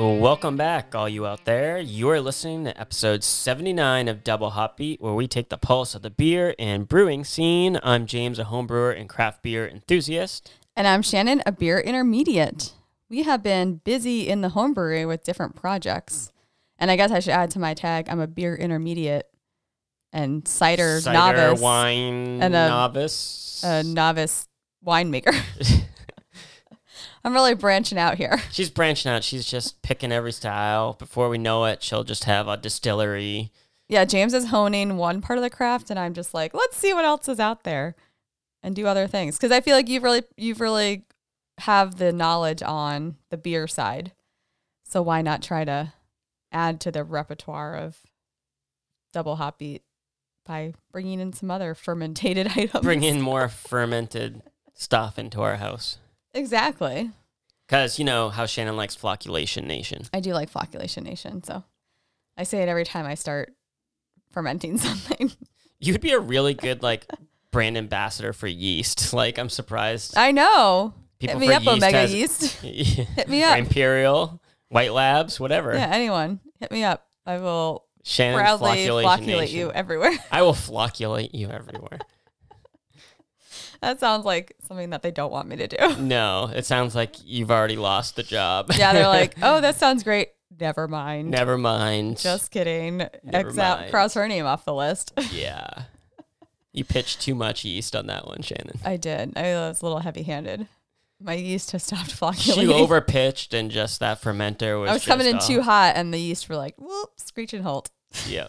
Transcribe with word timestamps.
Welcome 0.00 0.56
back, 0.56 0.94
all 0.94 1.10
you 1.10 1.26
out 1.26 1.44
there. 1.44 1.78
You're 1.78 2.22
listening 2.22 2.64
to 2.64 2.80
episode 2.80 3.22
79 3.22 4.08
of 4.08 4.24
Double 4.24 4.48
Hop 4.48 4.78
Beat, 4.78 4.98
where 4.98 5.12
we 5.12 5.28
take 5.28 5.50
the 5.50 5.58
pulse 5.58 5.94
of 5.94 6.00
the 6.00 6.08
beer 6.08 6.54
and 6.58 6.88
brewing 6.88 7.22
scene. 7.22 7.78
I'm 7.82 8.06
James, 8.06 8.38
a 8.38 8.44
homebrewer 8.44 8.98
and 8.98 9.10
craft 9.10 9.42
beer 9.42 9.68
enthusiast. 9.68 10.50
And 10.74 10.86
I'm 10.86 11.02
Shannon, 11.02 11.42
a 11.44 11.52
beer 11.52 11.78
intermediate. 11.78 12.72
We 13.10 13.24
have 13.24 13.42
been 13.42 13.82
busy 13.84 14.26
in 14.26 14.40
the 14.40 14.48
home 14.48 14.72
brewery 14.72 15.04
with 15.04 15.22
different 15.22 15.54
projects. 15.54 16.32
And 16.78 16.90
I 16.90 16.96
guess 16.96 17.10
I 17.10 17.20
should 17.20 17.34
add 17.34 17.50
to 17.50 17.58
my 17.58 17.74
tag, 17.74 18.06
I'm 18.08 18.20
a 18.20 18.26
beer 18.26 18.56
intermediate 18.56 19.28
and 20.14 20.48
cider, 20.48 20.98
Cider, 21.02 21.36
novice, 21.48 21.60
wine 21.60 22.42
and 22.42 22.54
a- 22.54 22.68
novice. 22.70 23.62
a 23.62 23.82
novice 23.82 24.48
winemaker. 24.82 25.38
I'm 27.22 27.34
really 27.34 27.54
branching 27.54 27.98
out 27.98 28.16
here. 28.16 28.40
She's 28.50 28.70
branching 28.70 29.10
out. 29.10 29.24
She's 29.24 29.44
just 29.44 29.82
picking 29.82 30.12
every 30.12 30.32
style. 30.32 30.94
Before 30.94 31.28
we 31.28 31.38
know 31.38 31.66
it, 31.66 31.82
she'll 31.82 32.04
just 32.04 32.24
have 32.24 32.48
a 32.48 32.56
distillery. 32.56 33.52
Yeah, 33.88 34.04
James 34.04 34.32
is 34.34 34.46
honing 34.46 34.96
one 34.96 35.20
part 35.20 35.38
of 35.38 35.42
the 35.42 35.50
craft, 35.50 35.90
and 35.90 35.98
I'm 35.98 36.14
just 36.14 36.32
like, 36.32 36.54
let's 36.54 36.76
see 36.76 36.94
what 36.94 37.04
else 37.04 37.28
is 37.28 37.40
out 37.40 37.64
there, 37.64 37.96
and 38.62 38.74
do 38.74 38.86
other 38.86 39.06
things. 39.06 39.36
Because 39.36 39.50
I 39.50 39.60
feel 39.60 39.76
like 39.76 39.88
you've 39.88 40.04
really, 40.04 40.22
you've 40.36 40.60
really 40.60 41.04
have 41.58 41.96
the 41.96 42.12
knowledge 42.12 42.62
on 42.62 43.16
the 43.30 43.36
beer 43.36 43.66
side, 43.66 44.12
so 44.84 45.02
why 45.02 45.22
not 45.22 45.42
try 45.42 45.64
to 45.64 45.92
add 46.52 46.80
to 46.80 46.90
the 46.90 47.04
repertoire 47.04 47.76
of 47.76 47.98
double 49.12 49.36
hop 49.36 49.58
beat 49.58 49.82
by 50.46 50.72
bringing 50.92 51.20
in 51.20 51.32
some 51.32 51.50
other 51.50 51.74
fermented 51.74 52.46
items? 52.56 52.84
Bring 52.84 53.02
in 53.02 53.20
more 53.20 53.48
fermented 53.48 54.42
stuff 54.72 55.18
into 55.18 55.42
our 55.42 55.56
house. 55.56 55.98
Exactly. 56.34 57.10
Because 57.66 57.98
you 57.98 58.04
know 58.04 58.30
how 58.30 58.46
Shannon 58.46 58.76
likes 58.76 58.96
Flocculation 58.96 59.64
Nation. 59.66 60.02
I 60.12 60.20
do 60.20 60.32
like 60.32 60.52
Flocculation 60.52 61.02
Nation, 61.04 61.42
so 61.44 61.62
I 62.36 62.42
say 62.42 62.62
it 62.62 62.68
every 62.68 62.84
time 62.84 63.06
I 63.06 63.14
start 63.14 63.52
fermenting 64.32 64.76
something. 64.78 65.30
You 65.78 65.92
would 65.94 66.00
be 66.00 66.10
a 66.12 66.18
really 66.18 66.54
good 66.54 66.82
like 66.82 67.06
brand 67.52 67.76
ambassador 67.78 68.32
for 68.32 68.46
yeast. 68.46 69.12
Like 69.20 69.38
I'm 69.38 69.48
surprised 69.48 70.16
I 70.16 70.30
know. 70.32 70.94
people 71.18 71.38
Hit 71.40 71.48
me 71.48 71.54
up, 71.54 71.62
yeast 71.62 71.76
Omega 71.76 71.98
has- 71.98 72.14
Yeast. 72.14 72.42
Hit 72.62 73.06
Hit 73.08 73.28
me 73.28 73.42
up. 73.42 73.58
Imperial, 73.58 74.42
White 74.68 74.92
Labs, 74.92 75.38
whatever. 75.40 75.72
Yeah, 75.74 75.90
anyone, 75.92 76.40
hit 76.58 76.70
me 76.72 76.82
up. 76.84 77.06
I 77.26 77.38
will 77.38 77.86
Shannon 78.02 78.38
proudly 78.38 78.86
flocculate 78.86 79.26
Nation. 79.42 79.58
you 79.58 79.72
everywhere. 79.72 80.12
I 80.32 80.42
will 80.42 80.54
flocculate 80.54 81.30
you 81.34 81.48
everywhere. 81.48 81.98
That 83.82 84.00
sounds 84.00 84.24
like 84.24 84.56
something 84.66 84.90
that 84.90 85.02
they 85.02 85.10
don't 85.10 85.32
want 85.32 85.48
me 85.48 85.56
to 85.56 85.68
do. 85.68 85.96
no, 85.98 86.50
it 86.54 86.66
sounds 86.66 86.94
like 86.94 87.16
you've 87.24 87.50
already 87.50 87.76
lost 87.76 88.16
the 88.16 88.22
job. 88.22 88.70
yeah, 88.76 88.92
they're 88.92 89.06
like, 89.08 89.34
oh, 89.42 89.60
that 89.60 89.76
sounds 89.76 90.02
great. 90.02 90.30
Never 90.58 90.88
mind. 90.88 91.30
Never 91.30 91.56
mind. 91.56 92.18
Just 92.18 92.50
kidding. 92.50 92.98
Never 93.24 93.48
X 93.48 93.58
out, 93.58 93.80
mind. 93.80 93.90
cross 93.90 94.14
her 94.14 94.28
name 94.28 94.44
off 94.44 94.64
the 94.64 94.74
list. 94.74 95.12
yeah. 95.32 95.84
You 96.72 96.84
pitched 96.84 97.20
too 97.20 97.34
much 97.34 97.64
yeast 97.64 97.96
on 97.96 98.06
that 98.08 98.26
one, 98.26 98.42
Shannon. 98.42 98.78
I 98.84 98.96
did. 98.96 99.36
I 99.36 99.54
was 99.54 99.80
a 99.80 99.84
little 99.84 100.00
heavy 100.00 100.22
handed. 100.22 100.68
My 101.18 101.34
yeast 101.34 101.72
has 101.72 101.84
stopped 101.84 102.12
flocculating. 102.12 102.68
You 102.68 102.74
overpitched, 102.74 103.58
and 103.58 103.70
just 103.70 104.00
that 104.00 104.22
fermenter 104.22 104.80
was. 104.80 104.90
I 104.90 104.92
was 104.94 105.04
coming 105.04 105.26
in 105.26 105.38
too 105.38 105.62
hot, 105.62 105.94
and 105.96 106.14
the 106.14 106.18
yeast 106.18 106.48
were 106.48 106.56
like, 106.56 106.74
whoop, 106.78 107.10
screech 107.16 107.52
and 107.52 107.62
halt. 107.62 107.90
Yeah. 108.28 108.48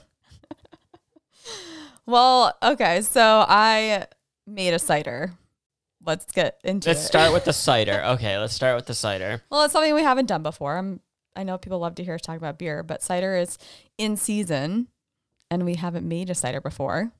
Well, 2.05 2.57
okay, 2.63 3.01
so 3.01 3.45
I 3.47 4.07
made 4.51 4.73
a 4.73 4.79
cider. 4.79 5.33
Let's 6.03 6.25
get 6.31 6.59
into 6.63 6.89
Let's 6.89 7.03
it. 7.03 7.07
start 7.07 7.33
with 7.33 7.45
the 7.45 7.53
cider. 7.67 8.01
Okay, 8.05 8.37
let's 8.37 8.53
start 8.53 8.75
with 8.75 8.87
the 8.87 8.93
cider. 8.93 9.43
Well, 9.49 9.63
it's 9.63 9.73
something 9.73 9.93
we 9.93 10.03
haven't 10.03 10.25
done 10.27 10.43
before. 10.43 10.77
I'm 10.77 10.99
I 11.35 11.43
know 11.43 11.57
people 11.57 11.79
love 11.79 11.95
to 11.95 12.03
hear 12.03 12.15
us 12.15 12.21
talk 12.21 12.37
about 12.37 12.57
beer, 12.59 12.83
but 12.83 13.01
cider 13.01 13.37
is 13.37 13.57
in 13.97 14.17
season 14.17 14.87
and 15.49 15.63
we 15.63 15.75
haven't 15.75 16.07
made 16.07 16.29
a 16.29 16.35
cider 16.35 16.59
before. 16.59 17.11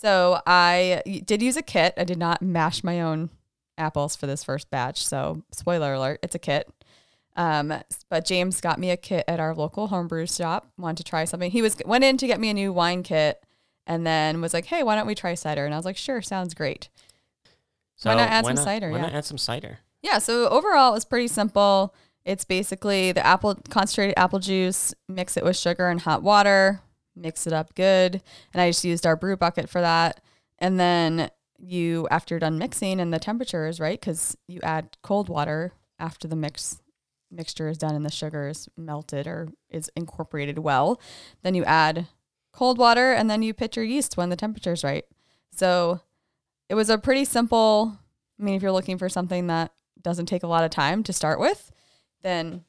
So 0.00 0.40
I 0.46 1.02
did 1.24 1.42
use 1.42 1.56
a 1.56 1.62
kit. 1.62 1.94
I 1.96 2.04
did 2.04 2.18
not 2.18 2.42
mash 2.42 2.82
my 2.82 3.00
own 3.00 3.30
apples 3.78 4.16
for 4.16 4.26
this 4.26 4.42
first 4.42 4.70
batch. 4.70 5.04
So 5.06 5.42
spoiler 5.52 5.92
alert, 5.94 6.20
it's 6.22 6.34
a 6.34 6.38
kit. 6.40 6.68
Um, 7.36 7.72
but 8.08 8.24
James 8.24 8.60
got 8.60 8.78
me 8.80 8.90
a 8.90 8.96
kit 8.96 9.24
at 9.28 9.38
our 9.40 9.54
local 9.54 9.88
homebrew 9.88 10.26
shop. 10.26 10.66
Wanted 10.76 11.04
to 11.04 11.08
try 11.08 11.24
something. 11.24 11.50
He 11.50 11.62
was 11.62 11.76
went 11.84 12.02
in 12.02 12.16
to 12.16 12.26
get 12.26 12.40
me 12.40 12.50
a 12.50 12.54
new 12.54 12.72
wine 12.72 13.02
kit, 13.02 13.42
and 13.90 14.06
then 14.06 14.40
was 14.40 14.54
like, 14.54 14.66
"Hey, 14.66 14.84
why 14.84 14.94
don't 14.94 15.06
we 15.08 15.16
try 15.16 15.34
cider?" 15.34 15.66
And 15.66 15.74
I 15.74 15.76
was 15.76 15.84
like, 15.84 15.96
"Sure, 15.96 16.22
sounds 16.22 16.54
great." 16.54 16.88
Why 18.02 18.14
not 18.14 18.30
add 18.30 18.46
some 18.46 18.56
cider, 18.56 18.90
Why 18.90 18.96
yeah. 18.96 19.02
not 19.02 19.12
add 19.12 19.24
some 19.24 19.36
cider? 19.36 19.80
Yeah, 20.00 20.18
so 20.18 20.48
overall 20.48 20.92
it 20.92 20.94
was 20.94 21.04
pretty 21.04 21.26
simple. 21.26 21.92
It's 22.24 22.44
basically 22.44 23.12
the 23.12 23.26
apple 23.26 23.56
concentrated 23.68 24.14
apple 24.16 24.38
juice, 24.38 24.94
mix 25.08 25.36
it 25.36 25.44
with 25.44 25.56
sugar 25.56 25.88
and 25.88 26.00
hot 26.00 26.22
water, 26.22 26.80
mix 27.16 27.46
it 27.48 27.52
up 27.52 27.74
good. 27.74 28.22
And 28.54 28.62
I 28.62 28.70
just 28.70 28.84
used 28.84 29.06
our 29.06 29.16
brew 29.16 29.36
bucket 29.36 29.68
for 29.68 29.80
that. 29.80 30.22
And 30.58 30.78
then 30.78 31.30
you 31.58 32.06
after 32.10 32.34
you're 32.34 32.40
done 32.40 32.58
mixing 32.58 33.00
and 33.00 33.12
the 33.12 33.18
temperature 33.18 33.66
is 33.66 33.80
right 33.80 34.00
cuz 34.00 34.36
you 34.46 34.60
add 34.62 34.96
cold 35.02 35.28
water 35.28 35.72
after 35.98 36.26
the 36.26 36.36
mix 36.36 36.80
mixture 37.30 37.68
is 37.68 37.76
done 37.76 37.94
and 37.94 38.06
the 38.06 38.10
sugar 38.10 38.48
is 38.48 38.68
melted 38.76 39.26
or 39.26 39.48
is 39.68 39.90
incorporated 39.96 40.60
well, 40.60 40.98
then 41.42 41.54
you 41.54 41.64
add 41.64 42.06
cold 42.52 42.78
water 42.78 43.12
and 43.12 43.30
then 43.30 43.42
you 43.42 43.54
pitch 43.54 43.76
your 43.76 43.84
yeast 43.84 44.16
when 44.16 44.28
the 44.28 44.36
temperature 44.36 44.72
is 44.72 44.84
right. 44.84 45.04
So 45.52 46.00
it 46.68 46.74
was 46.74 46.90
a 46.90 46.98
pretty 46.98 47.24
simple 47.24 47.98
I 48.40 48.42
mean, 48.42 48.54
if 48.54 48.62
you're 48.62 48.72
looking 48.72 48.98
for 48.98 49.08
something 49.08 49.48
that 49.48 49.72
doesn't 50.00 50.26
take 50.26 50.42
a 50.42 50.48
lot 50.48 50.64
of 50.64 50.70
time 50.70 51.02
to 51.02 51.12
start 51.12 51.38
with, 51.38 51.70
then 52.22 52.64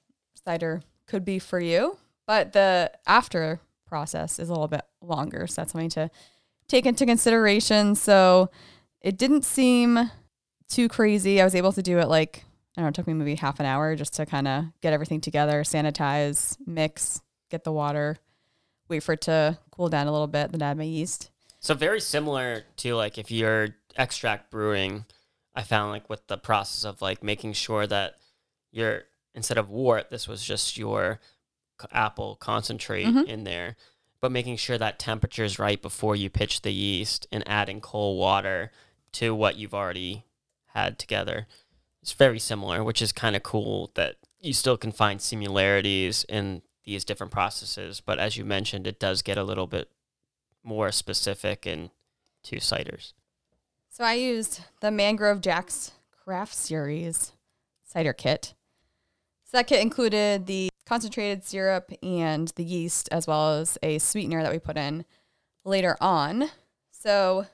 cider 0.45 0.81
could 1.07 1.23
be 1.23 1.39
for 1.39 1.59
you. 1.59 1.97
But 2.27 2.53
the 2.53 2.91
after 3.07 3.61
process 3.87 4.37
is 4.37 4.49
a 4.49 4.51
little 4.51 4.67
bit 4.67 4.81
longer. 5.01 5.47
So 5.47 5.61
that's 5.61 5.71
something 5.71 5.89
to 5.91 6.09
take 6.67 6.85
into 6.85 7.05
consideration. 7.05 7.95
So 7.95 8.49
it 8.99 9.17
didn't 9.17 9.45
seem 9.45 10.11
too 10.67 10.89
crazy. 10.89 11.41
I 11.41 11.45
was 11.45 11.55
able 11.55 11.71
to 11.73 11.81
do 11.81 11.99
it 11.99 12.07
like, 12.09 12.43
I 12.77 12.81
don't 12.81 12.85
know, 12.85 12.89
it 12.89 12.95
took 12.95 13.07
me 13.07 13.13
maybe 13.13 13.35
half 13.35 13.59
an 13.59 13.65
hour 13.65 13.95
just 13.95 14.13
to 14.15 14.25
kind 14.25 14.47
of 14.47 14.65
get 14.81 14.93
everything 14.93 15.21
together, 15.21 15.63
sanitize, 15.63 16.57
mix, 16.65 17.21
get 17.49 17.63
the 17.63 17.71
water, 17.71 18.17
wait 18.91 19.01
for 19.03 19.13
it 19.13 19.21
to 19.21 19.57
cool 19.71 19.89
down 19.89 20.05
a 20.07 20.11
little 20.11 20.27
bit, 20.27 20.51
then 20.51 20.61
add 20.61 20.77
my 20.77 20.83
yeast. 20.83 21.31
So 21.59 21.73
very 21.73 22.01
similar 22.01 22.63
to 22.77 22.95
like 22.95 23.17
if 23.17 23.31
you're 23.31 23.69
extract 23.95 24.51
brewing, 24.51 25.05
I 25.55 25.63
found 25.63 25.91
like 25.91 26.09
with 26.09 26.27
the 26.27 26.37
process 26.37 26.83
of 26.85 27.01
like 27.01 27.23
making 27.23 27.53
sure 27.53 27.87
that 27.87 28.15
your 28.71 29.03
instead 29.33 29.57
of 29.57 29.69
wort, 29.69 30.09
this 30.09 30.27
was 30.27 30.43
just 30.43 30.77
your 30.77 31.19
apple 31.91 32.35
concentrate 32.35 33.05
Mhm. 33.07 33.27
in 33.27 33.43
there, 33.43 33.75
but 34.19 34.31
making 34.31 34.57
sure 34.57 34.77
that 34.77 34.99
temperature 34.99 35.43
is 35.43 35.57
right 35.57 35.81
before 35.81 36.15
you 36.15 36.29
pitch 36.29 36.61
the 36.61 36.71
yeast 36.73 37.25
and 37.31 37.47
adding 37.47 37.81
cold 37.81 38.19
water 38.19 38.71
to 39.13 39.33
what 39.33 39.55
you've 39.55 39.73
already 39.73 40.25
had 40.73 40.99
together. 40.99 41.47
It's 42.01 42.11
very 42.13 42.39
similar, 42.39 42.83
which 42.83 43.01
is 43.01 43.11
kind 43.11 43.35
of 43.35 43.43
cool 43.43 43.91
that 43.95 44.17
you 44.39 44.53
still 44.53 44.77
can 44.77 44.91
find 44.91 45.21
similarities 45.21 46.23
in 46.25 46.61
these 46.91 47.05
different 47.05 47.31
processes, 47.31 48.01
but 48.01 48.19
as 48.19 48.35
you 48.35 48.43
mentioned, 48.43 48.85
it 48.85 48.99
does 48.99 49.21
get 49.21 49.37
a 49.37 49.43
little 49.43 49.67
bit 49.67 49.89
more 50.61 50.91
specific 50.91 51.65
in 51.65 51.89
two 52.43 52.57
ciders. 52.57 53.13
So 53.89 54.03
I 54.03 54.13
used 54.13 54.61
the 54.81 54.91
Mangrove 54.91 55.41
Jacks 55.41 55.91
Craft 56.11 56.53
Series 56.53 57.31
cider 57.85 58.13
kit. 58.13 58.53
So 59.45 59.57
that 59.57 59.67
kit 59.67 59.81
included 59.81 60.47
the 60.47 60.69
concentrated 60.85 61.45
syrup 61.45 61.91
and 62.03 62.49
the 62.55 62.63
yeast, 62.63 63.07
as 63.11 63.25
well 63.25 63.59
as 63.59 63.77
a 63.81 63.97
sweetener 63.97 64.43
that 64.43 64.51
we 64.51 64.59
put 64.59 64.77
in 64.77 65.05
later 65.63 65.95
on. 66.01 66.49
So 66.91 67.45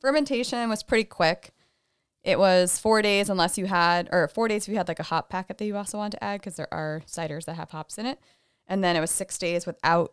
fermentation 0.00 0.68
was 0.68 0.82
pretty 0.82 1.04
quick. 1.04 1.52
It 2.22 2.38
was 2.38 2.78
four 2.78 3.00
days 3.00 3.30
unless 3.30 3.56
you 3.56 3.66
had, 3.66 4.08
or 4.12 4.28
four 4.28 4.48
days 4.48 4.64
if 4.64 4.68
you 4.68 4.76
had 4.76 4.88
like 4.88 5.00
a 5.00 5.04
hop 5.04 5.30
packet 5.30 5.56
that 5.56 5.64
you 5.64 5.76
also 5.76 5.96
wanted 5.96 6.18
to 6.18 6.24
add, 6.24 6.40
because 6.40 6.56
there 6.56 6.72
are 6.72 7.02
ciders 7.06 7.46
that 7.46 7.54
have 7.54 7.70
hops 7.70 7.96
in 7.96 8.04
it. 8.04 8.18
And 8.68 8.84
then 8.84 8.96
it 8.96 9.00
was 9.00 9.10
six 9.10 9.38
days 9.38 9.66
without 9.66 10.12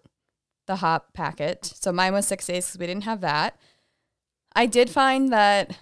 the 0.65 0.77
hop 0.77 1.13
packet. 1.13 1.65
So 1.65 1.91
mine 1.91 2.13
was 2.13 2.25
six 2.25 2.47
days 2.47 2.65
because 2.65 2.79
we 2.79 2.87
didn't 2.87 3.03
have 3.03 3.21
that. 3.21 3.59
I 4.55 4.65
did 4.65 4.89
find 4.89 5.31
that 5.31 5.77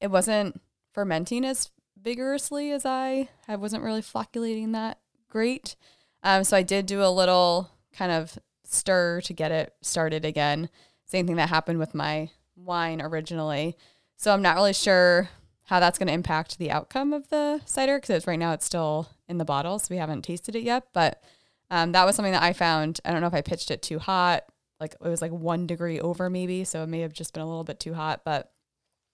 it 0.00 0.10
wasn't 0.10 0.60
fermenting 0.92 1.44
as 1.44 1.70
vigorously 2.00 2.72
as 2.72 2.86
I 2.86 3.28
I 3.46 3.56
wasn't 3.56 3.84
really 3.84 4.02
flocculating 4.02 4.72
that 4.72 4.98
great. 5.28 5.76
Um, 6.22 6.44
so 6.44 6.56
I 6.56 6.62
did 6.62 6.86
do 6.86 7.02
a 7.02 7.10
little 7.10 7.70
kind 7.92 8.10
of 8.12 8.38
stir 8.64 9.20
to 9.22 9.32
get 9.32 9.52
it 9.52 9.74
started 9.82 10.24
again. 10.24 10.70
Same 11.04 11.26
thing 11.26 11.36
that 11.36 11.48
happened 11.48 11.78
with 11.78 11.94
my 11.94 12.30
wine 12.56 13.00
originally. 13.00 13.76
So 14.16 14.32
I'm 14.32 14.42
not 14.42 14.54
really 14.54 14.72
sure 14.72 15.28
how 15.64 15.80
that's 15.80 15.98
going 15.98 16.08
to 16.08 16.12
impact 16.12 16.58
the 16.58 16.70
outcome 16.70 17.12
of 17.12 17.28
the 17.28 17.60
cider 17.64 17.98
because 17.98 18.26
right 18.26 18.38
now 18.38 18.52
it's 18.52 18.66
still 18.66 19.08
in 19.28 19.38
the 19.38 19.44
bottle, 19.44 19.78
so 19.78 19.88
we 19.90 19.98
haven't 19.98 20.22
tasted 20.22 20.56
it 20.56 20.62
yet. 20.62 20.88
But 20.92 21.22
um, 21.70 21.92
that 21.92 22.04
was 22.04 22.16
something 22.16 22.32
that 22.32 22.42
I 22.42 22.52
found. 22.52 23.00
I 23.04 23.12
don't 23.12 23.20
know 23.20 23.26
if 23.26 23.34
I 23.34 23.42
pitched 23.42 23.70
it 23.70 23.82
too 23.82 23.98
hot 23.98 24.44
like 24.80 24.94
it 25.04 25.08
was 25.08 25.20
like 25.20 25.30
one 25.30 25.66
degree 25.66 26.00
over 26.00 26.30
maybe 26.30 26.64
so 26.64 26.82
it 26.82 26.86
may 26.86 27.00
have 27.00 27.12
just 27.12 27.34
been 27.34 27.42
a 27.42 27.46
little 27.46 27.64
bit 27.64 27.78
too 27.78 27.92
hot 27.92 28.22
but 28.24 28.50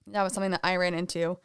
that 0.07 0.23
was 0.23 0.33
something 0.33 0.53
that 0.53 0.61
i 0.63 0.77
ran 0.77 0.95
into 0.95 1.37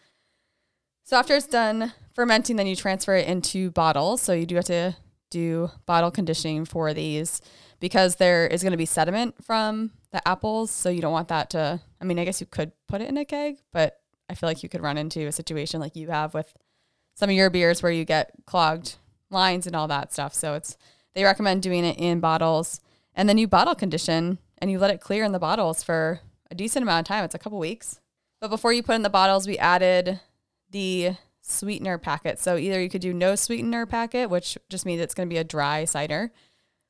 so 1.03 1.17
after 1.17 1.33
it's 1.33 1.47
done 1.47 1.91
fermenting 2.13 2.55
then 2.55 2.67
you 2.67 2.75
transfer 2.75 3.15
it 3.15 3.27
into 3.27 3.71
bottles 3.71 4.21
so 4.21 4.31
you 4.31 4.45
do 4.45 4.55
have 4.55 4.65
to 4.65 4.95
do 5.31 5.71
bottle 5.87 6.11
conditioning 6.11 6.63
for 6.63 6.93
these 6.93 7.41
because 7.79 8.17
there 8.17 8.45
is 8.45 8.61
going 8.61 8.71
to 8.71 8.77
be 8.77 8.85
sediment 8.85 9.43
from 9.43 9.91
the 10.11 10.25
apples. 10.27 10.69
So 10.69 10.89
you 10.89 11.01
don't 11.01 11.11
want 11.11 11.29
that 11.29 11.49
to, 11.51 11.81
I 11.99 12.05
mean, 12.05 12.19
I 12.19 12.25
guess 12.25 12.39
you 12.39 12.45
could 12.45 12.71
put 12.87 13.01
it 13.01 13.09
in 13.09 13.17
a 13.17 13.25
keg, 13.25 13.57
but 13.73 13.99
I 14.29 14.35
feel 14.35 14.47
like 14.47 14.61
you 14.61 14.69
could 14.69 14.81
run 14.81 14.97
into 14.97 15.25
a 15.25 15.31
situation 15.31 15.79
like 15.79 15.95
you 15.95 16.09
have 16.09 16.33
with 16.33 16.53
some 17.15 17.29
of 17.29 17.35
your 17.35 17.49
beers 17.49 17.81
where 17.81 17.91
you 17.91 18.05
get 18.05 18.31
clogged 18.45 18.95
lines 19.31 19.65
and 19.65 19.75
all 19.75 19.87
that 19.87 20.13
stuff. 20.13 20.33
So 20.33 20.53
it's, 20.53 20.77
they 21.13 21.23
recommend 21.23 21.61
doing 21.61 21.85
it 21.85 21.97
in 21.97 22.19
bottles 22.19 22.79
and 23.13 23.27
then 23.27 23.37
you 23.37 23.47
bottle 23.47 23.75
condition 23.75 24.37
and 24.57 24.71
you 24.71 24.79
let 24.79 24.91
it 24.91 25.01
clear 25.01 25.23
in 25.23 25.31
the 25.31 25.39
bottles 25.39 25.83
for 25.83 26.21
a 26.49 26.55
decent 26.55 26.83
amount 26.83 27.07
of 27.07 27.09
time. 27.09 27.23
It's 27.23 27.35
a 27.35 27.39
couple 27.39 27.59
weeks. 27.59 27.99
But 28.39 28.49
before 28.49 28.73
you 28.73 28.83
put 28.83 28.95
in 28.95 29.01
the 29.01 29.09
bottles, 29.09 29.47
we 29.47 29.57
added 29.57 30.19
the 30.69 31.11
sweetener 31.41 31.97
packet. 31.97 32.39
So 32.39 32.57
either 32.57 32.81
you 32.81 32.89
could 32.89 33.01
do 33.01 33.13
no 33.13 33.35
sweetener 33.35 33.85
packet, 33.85 34.29
which 34.29 34.57
just 34.69 34.85
means 34.85 35.01
it's 35.01 35.13
going 35.13 35.27
to 35.27 35.33
be 35.33 35.39
a 35.39 35.43
dry 35.43 35.85
cider, 35.85 36.31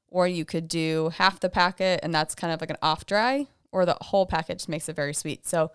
or 0.08 0.28
you 0.28 0.46
could 0.46 0.68
do 0.68 1.12
half 1.16 1.40
the 1.40 1.50
packet 1.50 2.00
and 2.04 2.14
that's 2.14 2.36
kind 2.36 2.54
of 2.54 2.62
like 2.62 2.70
an 2.70 2.78
off 2.82 3.06
dry, 3.06 3.48
or 3.72 3.86
the 3.86 3.98
whole 4.02 4.26
packet 4.26 4.60
just 4.60 4.70
makes 4.70 4.90
it 4.90 4.96
very 4.96 5.14
sweet. 5.14 5.48
So 5.48 5.72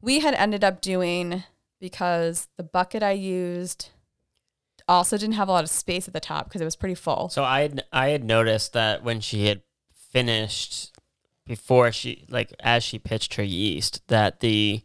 we 0.00 0.20
had 0.20 0.34
ended 0.34 0.64
up 0.64 0.80
doing 0.80 1.44
because 1.80 2.48
the 2.56 2.62
bucket 2.62 3.02
I 3.02 3.12
used 3.12 3.90
also 4.88 5.18
didn't 5.18 5.34
have 5.34 5.48
a 5.48 5.52
lot 5.52 5.64
of 5.64 5.70
space 5.70 6.06
at 6.06 6.14
the 6.14 6.20
top 6.20 6.46
because 6.46 6.60
it 6.60 6.64
was 6.64 6.76
pretty 6.76 6.94
full. 6.94 7.28
So 7.28 7.44
I 7.44 7.62
had, 7.62 7.84
I 7.92 8.08
had 8.08 8.24
noticed 8.24 8.72
that 8.72 9.02
when 9.02 9.20
she 9.20 9.46
had 9.46 9.62
finished 10.10 10.96
before 11.46 11.92
she 11.92 12.24
like 12.28 12.52
as 12.60 12.82
she 12.82 12.98
pitched 12.98 13.34
her 13.34 13.42
yeast 13.42 14.06
that 14.08 14.40
the 14.40 14.82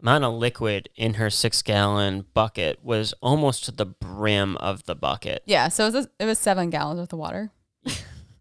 amount 0.00 0.24
of 0.24 0.34
liquid 0.34 0.88
in 0.96 1.14
her 1.14 1.30
six 1.30 1.62
gallon 1.62 2.24
bucket 2.34 2.82
was 2.82 3.12
almost 3.20 3.64
to 3.64 3.72
the 3.72 3.86
brim 3.86 4.56
of 4.56 4.84
the 4.84 4.94
bucket. 4.94 5.42
Yeah, 5.46 5.68
so 5.68 5.86
it 5.86 5.92
was, 5.92 6.08
it 6.18 6.24
was 6.24 6.38
seven 6.38 6.70
gallons 6.70 7.00
worth 7.00 7.12
of 7.12 7.18
water. 7.18 7.50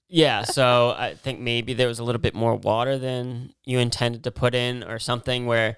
Yeah, 0.07 0.43
so 0.43 0.95
I 0.97 1.15
think 1.15 1.39
maybe 1.39 1.73
there 1.73 1.87
was 1.87 1.99
a 1.99 2.03
little 2.03 2.21
bit 2.21 2.33
more 2.33 2.55
water 2.55 2.97
than 2.97 3.53
you 3.65 3.79
intended 3.79 4.23
to 4.23 4.31
put 4.31 4.55
in, 4.55 4.83
or 4.83 4.99
something. 4.99 5.45
Where 5.45 5.77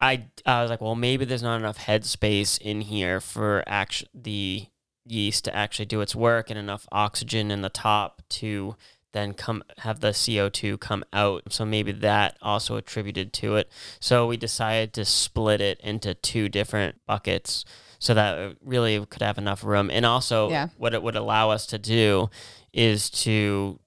I 0.00 0.26
I 0.46 0.62
was 0.62 0.70
like, 0.70 0.80
well, 0.80 0.94
maybe 0.94 1.24
there's 1.24 1.42
not 1.42 1.56
enough 1.56 1.78
headspace 1.78 2.58
in 2.58 2.80
here 2.82 3.20
for 3.20 3.62
act- 3.66 4.04
the 4.14 4.66
yeast 5.06 5.44
to 5.44 5.54
actually 5.54 5.86
do 5.86 6.00
its 6.00 6.14
work, 6.14 6.50
and 6.50 6.58
enough 6.58 6.86
oxygen 6.92 7.50
in 7.50 7.62
the 7.62 7.68
top 7.68 8.22
to 8.30 8.76
then 9.12 9.34
come 9.34 9.62
have 9.78 10.00
the 10.00 10.10
CO2 10.10 10.78
come 10.78 11.04
out. 11.12 11.52
So 11.52 11.64
maybe 11.64 11.92
that 11.92 12.36
also 12.40 12.76
attributed 12.76 13.32
to 13.34 13.56
it. 13.56 13.68
So 13.98 14.26
we 14.26 14.36
decided 14.36 14.92
to 14.94 15.04
split 15.04 15.60
it 15.60 15.80
into 15.80 16.14
two 16.14 16.48
different 16.48 17.00
buckets 17.06 17.64
so 17.98 18.14
that 18.14 18.38
it 18.38 18.58
really 18.64 19.04
could 19.06 19.22
have 19.22 19.36
enough 19.36 19.64
room. 19.64 19.90
And 19.90 20.06
also 20.06 20.48
Yeah. 20.48 20.68
what 20.78 20.94
it 20.94 21.02
would 21.02 21.16
allow 21.16 21.50
us 21.50 21.66
to 21.66 21.78
do 21.78 22.30
is 22.72 23.10
to 23.10 23.80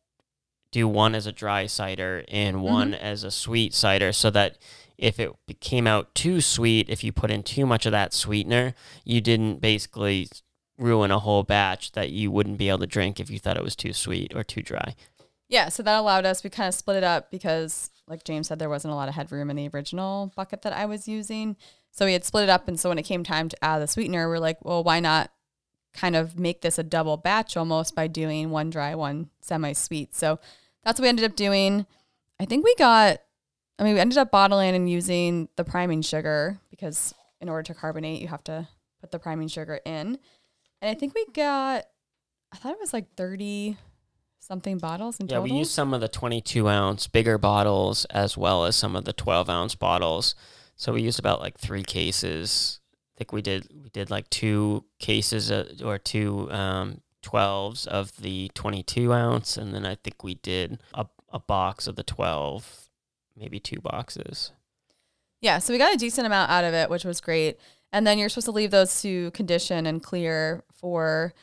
do 0.71 0.87
one 0.87 1.15
as 1.15 1.25
a 1.25 1.31
dry 1.31 1.67
cider 1.67 2.25
and 2.27 2.57
mm-hmm. 2.57 2.65
one 2.65 2.93
as 2.93 3.23
a 3.23 3.31
sweet 3.31 3.73
cider 3.73 4.11
so 4.11 4.29
that 4.31 4.57
if 5.03 5.19
it 5.19 5.35
came 5.59 5.85
out 5.85 6.15
too 6.15 6.39
sweet, 6.39 6.89
if 6.89 7.03
you 7.03 7.11
put 7.11 7.29
in 7.29 7.43
too 7.43 7.65
much 7.65 7.85
of 7.85 7.91
that 7.91 8.13
sweetener, 8.13 8.73
you 9.03 9.19
didn't 9.19 9.59
basically 9.59 10.29
ruin 10.77 11.11
a 11.11 11.19
whole 11.19 11.43
batch 11.43 11.91
that 11.91 12.11
you 12.11 12.31
wouldn't 12.31 12.57
be 12.57 12.69
able 12.69 12.79
to 12.79 12.87
drink 12.87 13.19
if 13.19 13.29
you 13.29 13.37
thought 13.37 13.57
it 13.57 13.63
was 13.63 13.75
too 13.75 13.91
sweet 13.91 14.33
or 14.33 14.43
too 14.43 14.61
dry. 14.61 14.95
Yeah, 15.49 15.67
so 15.67 15.83
that 15.83 15.99
allowed 15.99 16.25
us, 16.25 16.41
we 16.43 16.49
kind 16.49 16.69
of 16.69 16.73
split 16.73 16.97
it 16.97 17.03
up 17.03 17.29
because, 17.29 17.91
like 18.07 18.23
James 18.23 18.47
said, 18.47 18.59
there 18.59 18.69
wasn't 18.69 18.93
a 18.93 18.95
lot 18.95 19.09
of 19.09 19.13
headroom 19.13 19.49
in 19.49 19.57
the 19.57 19.69
original 19.73 20.31
bucket 20.37 20.61
that 20.61 20.73
I 20.73 20.85
was 20.85 21.05
using. 21.05 21.57
So 21.91 22.05
we 22.05 22.13
had 22.13 22.23
split 22.23 22.45
it 22.45 22.49
up. 22.49 22.69
And 22.69 22.79
so 22.79 22.87
when 22.87 22.97
it 22.97 23.03
came 23.03 23.23
time 23.23 23.49
to 23.49 23.63
add 23.63 23.79
the 23.79 23.87
sweetener, 23.87 24.29
we're 24.29 24.39
like, 24.39 24.63
well, 24.63 24.83
why 24.83 25.01
not 25.01 25.31
kind 25.93 26.15
of 26.15 26.39
make 26.39 26.61
this 26.61 26.79
a 26.79 26.83
double 26.83 27.17
batch 27.17 27.55
almost 27.57 27.93
by 27.93 28.07
doing 28.07 28.49
one 28.49 28.69
dry, 28.69 28.95
one 28.95 29.29
semi 29.41 29.73
sweet? 29.73 30.15
So 30.15 30.39
that's 30.83 30.97
what 30.97 31.03
we 31.03 31.09
ended 31.09 31.25
up 31.25 31.35
doing. 31.35 31.85
I 32.39 32.45
think 32.45 32.63
we 32.63 32.73
got, 32.75 33.19
I 33.79 33.83
mean, 33.83 33.95
we 33.95 33.99
ended 33.99 34.17
up 34.17 34.31
bottling 34.31 34.75
and 34.75 34.89
using 34.89 35.49
the 35.55 35.63
priming 35.63 36.01
sugar 36.01 36.59
because 36.69 37.13
in 37.41 37.49
order 37.49 37.63
to 37.63 37.73
carbonate, 37.73 38.21
you 38.21 38.27
have 38.27 38.43
to 38.45 38.67
put 39.01 39.11
the 39.11 39.19
priming 39.19 39.47
sugar 39.47 39.79
in. 39.85 40.19
And 40.81 40.91
I 40.91 40.93
think 40.93 41.15
we 41.15 41.25
got, 41.33 41.85
I 42.51 42.57
thought 42.57 42.73
it 42.73 42.79
was 42.79 42.93
like 42.93 43.15
30 43.15 43.77
something 44.39 44.77
bottles 44.77 45.19
in 45.19 45.27
Yeah, 45.27 45.37
total. 45.37 45.43
we 45.53 45.57
used 45.59 45.71
some 45.71 45.93
of 45.93 46.01
the 46.01 46.07
22 46.07 46.67
ounce 46.69 47.07
bigger 47.07 47.37
bottles 47.37 48.05
as 48.05 48.37
well 48.37 48.65
as 48.65 48.75
some 48.75 48.95
of 48.95 49.05
the 49.05 49.13
12 49.13 49.49
ounce 49.49 49.75
bottles. 49.75 50.35
So 50.75 50.93
we 50.93 51.01
used 51.01 51.19
about 51.19 51.39
like 51.39 51.57
three 51.57 51.83
cases. 51.83 52.79
I 53.15 53.17
think 53.17 53.31
we 53.31 53.41
did 53.41 53.67
we 53.81 53.89
did 53.89 54.09
like 54.09 54.29
two 54.29 54.85
cases 54.99 55.51
uh, 55.51 55.69
or 55.83 55.97
two 55.97 56.51
um, 56.51 57.01
12s 57.23 57.87
of 57.87 58.15
the 58.17 58.51
22 58.53 59.13
ounce, 59.13 59.55
and 59.55 59.73
then 59.73 59.85
I 59.85 59.95
think 59.95 60.23
we 60.23 60.35
did 60.35 60.79
a, 60.93 61.05
a 61.31 61.39
box 61.39 61.87
of 61.87 61.95
the 61.95 62.03
12, 62.03 62.89
maybe 63.35 63.59
two 63.59 63.79
boxes. 63.79 64.51
Yeah, 65.41 65.59
so 65.59 65.73
we 65.73 65.77
got 65.77 65.93
a 65.93 65.97
decent 65.97 66.25
amount 66.25 66.51
out 66.51 66.63
of 66.63 66.73
it, 66.73 66.89
which 66.89 67.03
was 67.03 67.19
great. 67.19 67.59
And 67.91 68.07
then 68.07 68.17
you're 68.17 68.29
supposed 68.29 68.45
to 68.45 68.51
leave 68.51 68.71
those 68.71 69.01
to 69.01 69.31
condition 69.31 69.85
and 69.85 70.01
clear 70.01 70.63
for 70.73 71.33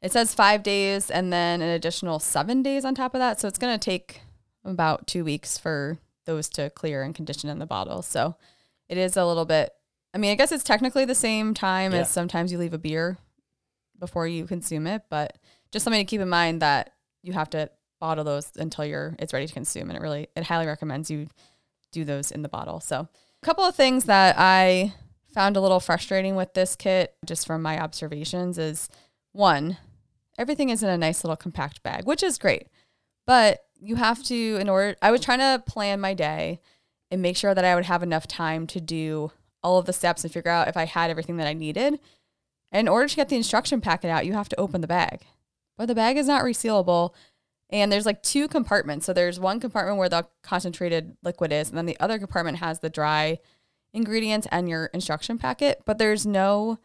it 0.00 0.10
says 0.10 0.34
five 0.34 0.62
days 0.64 1.10
and 1.10 1.32
then 1.32 1.62
an 1.62 1.68
additional 1.68 2.18
seven 2.18 2.62
days 2.62 2.84
on 2.84 2.94
top 2.94 3.14
of 3.14 3.20
that. 3.20 3.38
So 3.40 3.46
it's 3.46 3.58
gonna 3.58 3.78
take 3.78 4.22
about 4.64 5.06
two 5.06 5.24
weeks 5.24 5.58
for 5.58 5.98
those 6.24 6.48
to 6.50 6.70
clear 6.70 7.02
and 7.02 7.14
condition 7.14 7.48
in 7.50 7.58
the 7.60 7.66
bottle. 7.66 8.02
So 8.02 8.36
it 8.88 8.98
is 8.98 9.16
a 9.16 9.24
little 9.26 9.44
bit 9.44 9.70
I 10.14 10.18
mean, 10.18 10.30
I 10.32 10.34
guess 10.34 10.52
it's 10.52 10.64
technically 10.64 11.04
the 11.04 11.14
same 11.14 11.54
time 11.54 11.92
Yeah. 11.92 12.00
as 12.00 12.10
sometimes 12.10 12.52
you 12.52 12.58
leave 12.58 12.74
a 12.74 12.78
beer 12.78 13.16
before 13.98 14.26
you 14.26 14.44
consume 14.46 14.86
it, 14.86 15.02
but 15.08 15.38
just 15.70 15.84
something 15.84 16.04
to 16.04 16.10
keep 16.10 16.20
in 16.20 16.28
mind 16.28 16.60
that 16.62 16.92
you 17.22 17.32
have 17.32 17.48
to 17.50 17.70
bottle 18.02 18.24
those 18.24 18.50
until 18.56 18.84
you're 18.84 19.14
it's 19.20 19.32
ready 19.32 19.46
to 19.46 19.54
consume. 19.54 19.88
And 19.88 19.96
it 19.96 20.02
really 20.02 20.28
it 20.36 20.42
highly 20.42 20.66
recommends 20.66 21.10
you 21.10 21.28
do 21.92 22.04
those 22.04 22.32
in 22.32 22.42
the 22.42 22.48
bottle. 22.48 22.80
So 22.80 23.08
a 23.42 23.46
couple 23.46 23.64
of 23.64 23.76
things 23.76 24.04
that 24.04 24.34
I 24.36 24.92
found 25.32 25.56
a 25.56 25.60
little 25.60 25.78
frustrating 25.78 26.34
with 26.34 26.52
this 26.52 26.74
kit, 26.74 27.14
just 27.24 27.46
from 27.46 27.62
my 27.62 27.78
observations, 27.78 28.58
is 28.58 28.88
one, 29.30 29.78
everything 30.36 30.68
is 30.68 30.82
in 30.82 30.88
a 30.88 30.98
nice 30.98 31.22
little 31.22 31.36
compact 31.36 31.82
bag, 31.84 32.04
which 32.04 32.24
is 32.24 32.38
great. 32.38 32.66
But 33.24 33.60
you 33.78 33.96
have 33.96 34.22
to, 34.24 34.56
in 34.60 34.68
order, 34.68 34.96
I 35.00 35.12
was 35.12 35.20
trying 35.20 35.38
to 35.38 35.62
plan 35.64 36.00
my 36.00 36.12
day 36.12 36.60
and 37.10 37.22
make 37.22 37.36
sure 37.36 37.54
that 37.54 37.64
I 37.64 37.74
would 37.74 37.84
have 37.84 38.02
enough 38.02 38.26
time 38.26 38.66
to 38.68 38.80
do 38.80 39.30
all 39.62 39.78
of 39.78 39.86
the 39.86 39.92
steps 39.92 40.24
and 40.24 40.32
figure 40.32 40.50
out 40.50 40.68
if 40.68 40.76
I 40.76 40.86
had 40.86 41.08
everything 41.08 41.36
that 41.36 41.46
I 41.46 41.52
needed. 41.52 42.00
In 42.72 42.88
order 42.88 43.06
to 43.06 43.16
get 43.16 43.28
the 43.28 43.36
instruction 43.36 43.80
packet 43.80 44.08
out, 44.08 44.26
you 44.26 44.32
have 44.32 44.48
to 44.48 44.60
open 44.60 44.80
the 44.80 44.86
bag. 44.88 45.20
But 45.78 45.86
the 45.86 45.94
bag 45.94 46.16
is 46.16 46.26
not 46.26 46.42
resealable. 46.42 47.12
And 47.72 47.90
there's 47.90 48.06
like 48.06 48.22
two 48.22 48.46
compartments. 48.48 49.06
So 49.06 49.12
there's 49.12 49.40
one 49.40 49.58
compartment 49.58 49.98
where 49.98 50.08
the 50.10 50.26
concentrated 50.42 51.16
liquid 51.24 51.50
is, 51.52 51.70
and 51.70 51.78
then 51.78 51.86
the 51.86 51.98
other 51.98 52.18
compartment 52.18 52.58
has 52.58 52.80
the 52.80 52.90
dry 52.90 53.38
ingredients 53.94 54.46
and 54.52 54.68
your 54.68 54.86
instruction 54.86 55.38
packet. 55.38 55.80
But 55.86 55.98
there's 55.98 56.26
no 56.26 56.78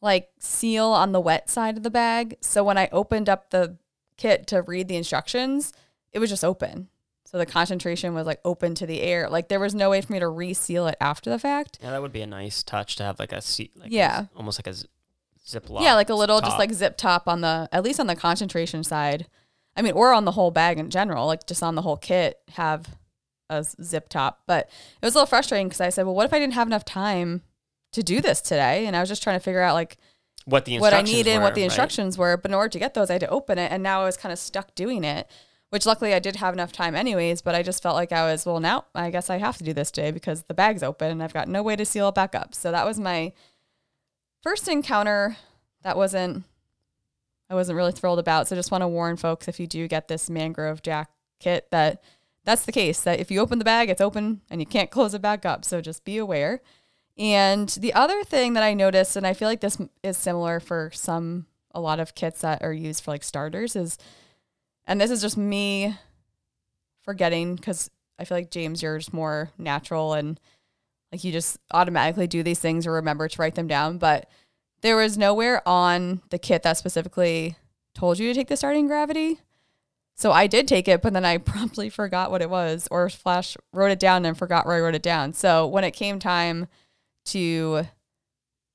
like 0.00 0.28
seal 0.38 0.86
on 0.86 1.12
the 1.12 1.20
wet 1.20 1.50
side 1.50 1.76
of 1.76 1.82
the 1.82 1.90
bag. 1.90 2.36
So 2.40 2.64
when 2.64 2.78
I 2.78 2.88
opened 2.90 3.28
up 3.28 3.50
the 3.50 3.76
kit 4.16 4.46
to 4.48 4.62
read 4.62 4.88
the 4.88 4.96
instructions, 4.96 5.72
it 6.12 6.18
was 6.20 6.30
just 6.30 6.44
open. 6.44 6.88
So 7.24 7.36
the 7.36 7.44
concentration 7.46 8.14
was 8.14 8.26
like 8.26 8.40
open 8.44 8.74
to 8.76 8.86
the 8.86 9.02
air. 9.02 9.28
Like 9.28 9.48
there 9.48 9.60
was 9.60 9.74
no 9.74 9.90
way 9.90 10.00
for 10.00 10.12
me 10.12 10.20
to 10.20 10.28
reseal 10.28 10.86
it 10.86 10.96
after 11.00 11.28
the 11.28 11.38
fact. 11.38 11.78
Yeah, 11.82 11.90
that 11.90 12.00
would 12.00 12.12
be 12.12 12.22
a 12.22 12.26
nice 12.26 12.62
touch 12.62 12.96
to 12.96 13.02
have 13.02 13.18
like 13.18 13.32
a 13.32 13.42
seat, 13.42 13.72
like 13.76 13.90
a- 13.90 13.94
Yeah. 13.94 14.24
almost 14.34 14.58
like 14.58 14.68
a 14.68 14.72
z- 14.72 14.86
ziploc. 15.46 15.82
Yeah, 15.82 15.94
like 15.94 16.08
a 16.08 16.14
little 16.14 16.40
just 16.40 16.56
like 16.58 16.72
zip 16.72 16.96
top 16.96 17.28
on 17.28 17.42
the 17.42 17.68
at 17.72 17.82
least 17.82 18.00
on 18.00 18.06
the 18.06 18.16
concentration 18.16 18.82
side. 18.82 19.26
I 19.78 19.82
mean, 19.82 19.92
or 19.92 20.12
on 20.12 20.24
the 20.24 20.32
whole 20.32 20.50
bag 20.50 20.78
in 20.78 20.90
general, 20.90 21.26
like 21.26 21.46
just 21.46 21.62
on 21.62 21.76
the 21.76 21.82
whole 21.82 21.96
kit 21.96 22.40
have 22.54 22.98
a 23.48 23.62
zip 23.62 24.08
top. 24.08 24.42
But 24.46 24.68
it 25.00 25.06
was 25.06 25.14
a 25.14 25.18
little 25.18 25.26
frustrating 25.26 25.68
because 25.68 25.80
I 25.80 25.88
said, 25.90 26.04
well, 26.04 26.16
what 26.16 26.26
if 26.26 26.34
I 26.34 26.40
didn't 26.40 26.54
have 26.54 26.66
enough 26.66 26.84
time 26.84 27.42
to 27.92 28.02
do 28.02 28.20
this 28.20 28.40
today? 28.40 28.86
And 28.86 28.96
I 28.96 29.00
was 29.00 29.08
just 29.08 29.22
trying 29.22 29.38
to 29.38 29.42
figure 29.42 29.62
out 29.62 29.74
like 29.74 29.96
what 30.46 30.64
the 30.64 30.80
what 30.80 30.92
I 30.92 31.02
needed 31.02 31.30
and 31.30 31.42
what 31.42 31.52
were, 31.52 31.54
the 31.54 31.60
right? 31.60 31.66
instructions 31.66 32.18
were. 32.18 32.36
But 32.36 32.50
in 32.50 32.56
order 32.56 32.70
to 32.70 32.78
get 32.78 32.94
those, 32.94 33.08
I 33.08 33.14
had 33.14 33.20
to 33.20 33.28
open 33.28 33.56
it, 33.56 33.70
and 33.70 33.82
now 33.82 34.02
I 34.02 34.04
was 34.04 34.16
kind 34.16 34.32
of 34.32 34.38
stuck 34.38 34.74
doing 34.74 35.04
it. 35.04 35.30
Which 35.70 35.84
luckily 35.84 36.14
I 36.14 36.18
did 36.18 36.36
have 36.36 36.54
enough 36.54 36.72
time 36.72 36.94
anyways, 36.94 37.42
but 37.42 37.54
I 37.54 37.62
just 37.62 37.82
felt 37.82 37.94
like 37.94 38.10
I 38.10 38.24
was 38.24 38.46
well 38.46 38.58
now 38.58 38.86
I 38.94 39.10
guess 39.10 39.28
I 39.28 39.36
have 39.36 39.58
to 39.58 39.64
do 39.64 39.74
this 39.74 39.90
today 39.90 40.10
because 40.10 40.44
the 40.44 40.54
bag's 40.54 40.82
open 40.82 41.10
and 41.10 41.22
I've 41.22 41.34
got 41.34 41.46
no 41.46 41.62
way 41.62 41.76
to 41.76 41.84
seal 41.84 42.08
it 42.08 42.14
back 42.14 42.34
up. 42.34 42.54
So 42.54 42.72
that 42.72 42.86
was 42.86 42.98
my 42.98 43.34
first 44.42 44.66
encounter 44.66 45.36
that 45.82 45.94
wasn't 45.94 46.44
I 47.50 47.54
wasn't 47.54 47.76
really 47.76 47.92
thrilled 47.92 48.18
about. 48.18 48.48
So 48.48 48.56
just 48.56 48.70
want 48.70 48.82
to 48.82 48.88
warn 48.88 49.16
folks 49.16 49.48
if 49.48 49.58
you 49.58 49.66
do 49.66 49.88
get 49.88 50.08
this 50.08 50.28
mangrove 50.28 50.82
jack 50.82 51.10
kit 51.40 51.68
that 51.70 52.02
that's 52.44 52.64
the 52.64 52.72
case 52.72 53.00
that 53.02 53.20
if 53.20 53.30
you 53.30 53.40
open 53.40 53.58
the 53.58 53.64
bag 53.64 53.88
it's 53.88 54.00
open 54.00 54.40
and 54.50 54.60
you 54.60 54.66
can't 54.66 54.90
close 54.92 55.14
it 55.14 55.22
back 55.22 55.46
up. 55.46 55.64
So 55.64 55.80
just 55.80 56.04
be 56.04 56.18
aware. 56.18 56.60
And 57.16 57.68
the 57.70 57.94
other 57.94 58.22
thing 58.22 58.52
that 58.52 58.62
I 58.62 58.74
noticed 58.74 59.16
and 59.16 59.26
I 59.26 59.34
feel 59.34 59.48
like 59.48 59.60
this 59.60 59.78
is 60.02 60.16
similar 60.16 60.60
for 60.60 60.90
some 60.92 61.46
a 61.72 61.80
lot 61.80 62.00
of 62.00 62.14
kits 62.14 62.40
that 62.40 62.62
are 62.62 62.72
used 62.72 63.04
for 63.04 63.10
like 63.10 63.22
starters 63.22 63.76
is 63.76 63.98
and 64.86 65.00
this 65.00 65.10
is 65.10 65.20
just 65.20 65.36
me 65.36 65.94
forgetting 67.02 67.56
because 67.56 67.90
I 68.18 68.24
feel 68.24 68.38
like 68.38 68.50
James, 68.50 68.82
you're 68.82 68.98
just 68.98 69.12
more 69.12 69.50
natural 69.58 70.14
and 70.14 70.40
like 71.12 71.24
you 71.24 71.32
just 71.32 71.58
automatically 71.72 72.26
do 72.26 72.42
these 72.42 72.58
things 72.58 72.86
or 72.86 72.92
remember 72.92 73.28
to 73.28 73.40
write 73.40 73.54
them 73.54 73.66
down. 73.66 73.98
But 73.98 74.28
there 74.80 74.96
was 74.96 75.18
nowhere 75.18 75.66
on 75.68 76.22
the 76.30 76.38
kit 76.38 76.62
that 76.62 76.76
specifically 76.76 77.56
told 77.94 78.18
you 78.18 78.28
to 78.28 78.34
take 78.34 78.48
the 78.48 78.56
starting 78.56 78.86
gravity. 78.86 79.40
So 80.14 80.32
I 80.32 80.46
did 80.46 80.66
take 80.68 80.88
it, 80.88 81.02
but 81.02 81.12
then 81.12 81.24
I 81.24 81.38
promptly 81.52 81.90
forgot 81.90 82.30
what 82.30 82.42
it 82.42 82.50
was 82.50 82.88
or 82.90 83.08
flash 83.08 83.56
wrote 83.72 83.90
it 83.90 83.98
down 84.00 84.24
and 84.24 84.36
forgot 84.36 84.66
where 84.66 84.76
I 84.76 84.80
wrote 84.80 84.94
it 84.94 85.02
down. 85.02 85.32
So 85.32 85.66
when 85.66 85.84
it 85.84 85.92
came 85.92 86.18
time 86.18 86.66
to 87.26 87.86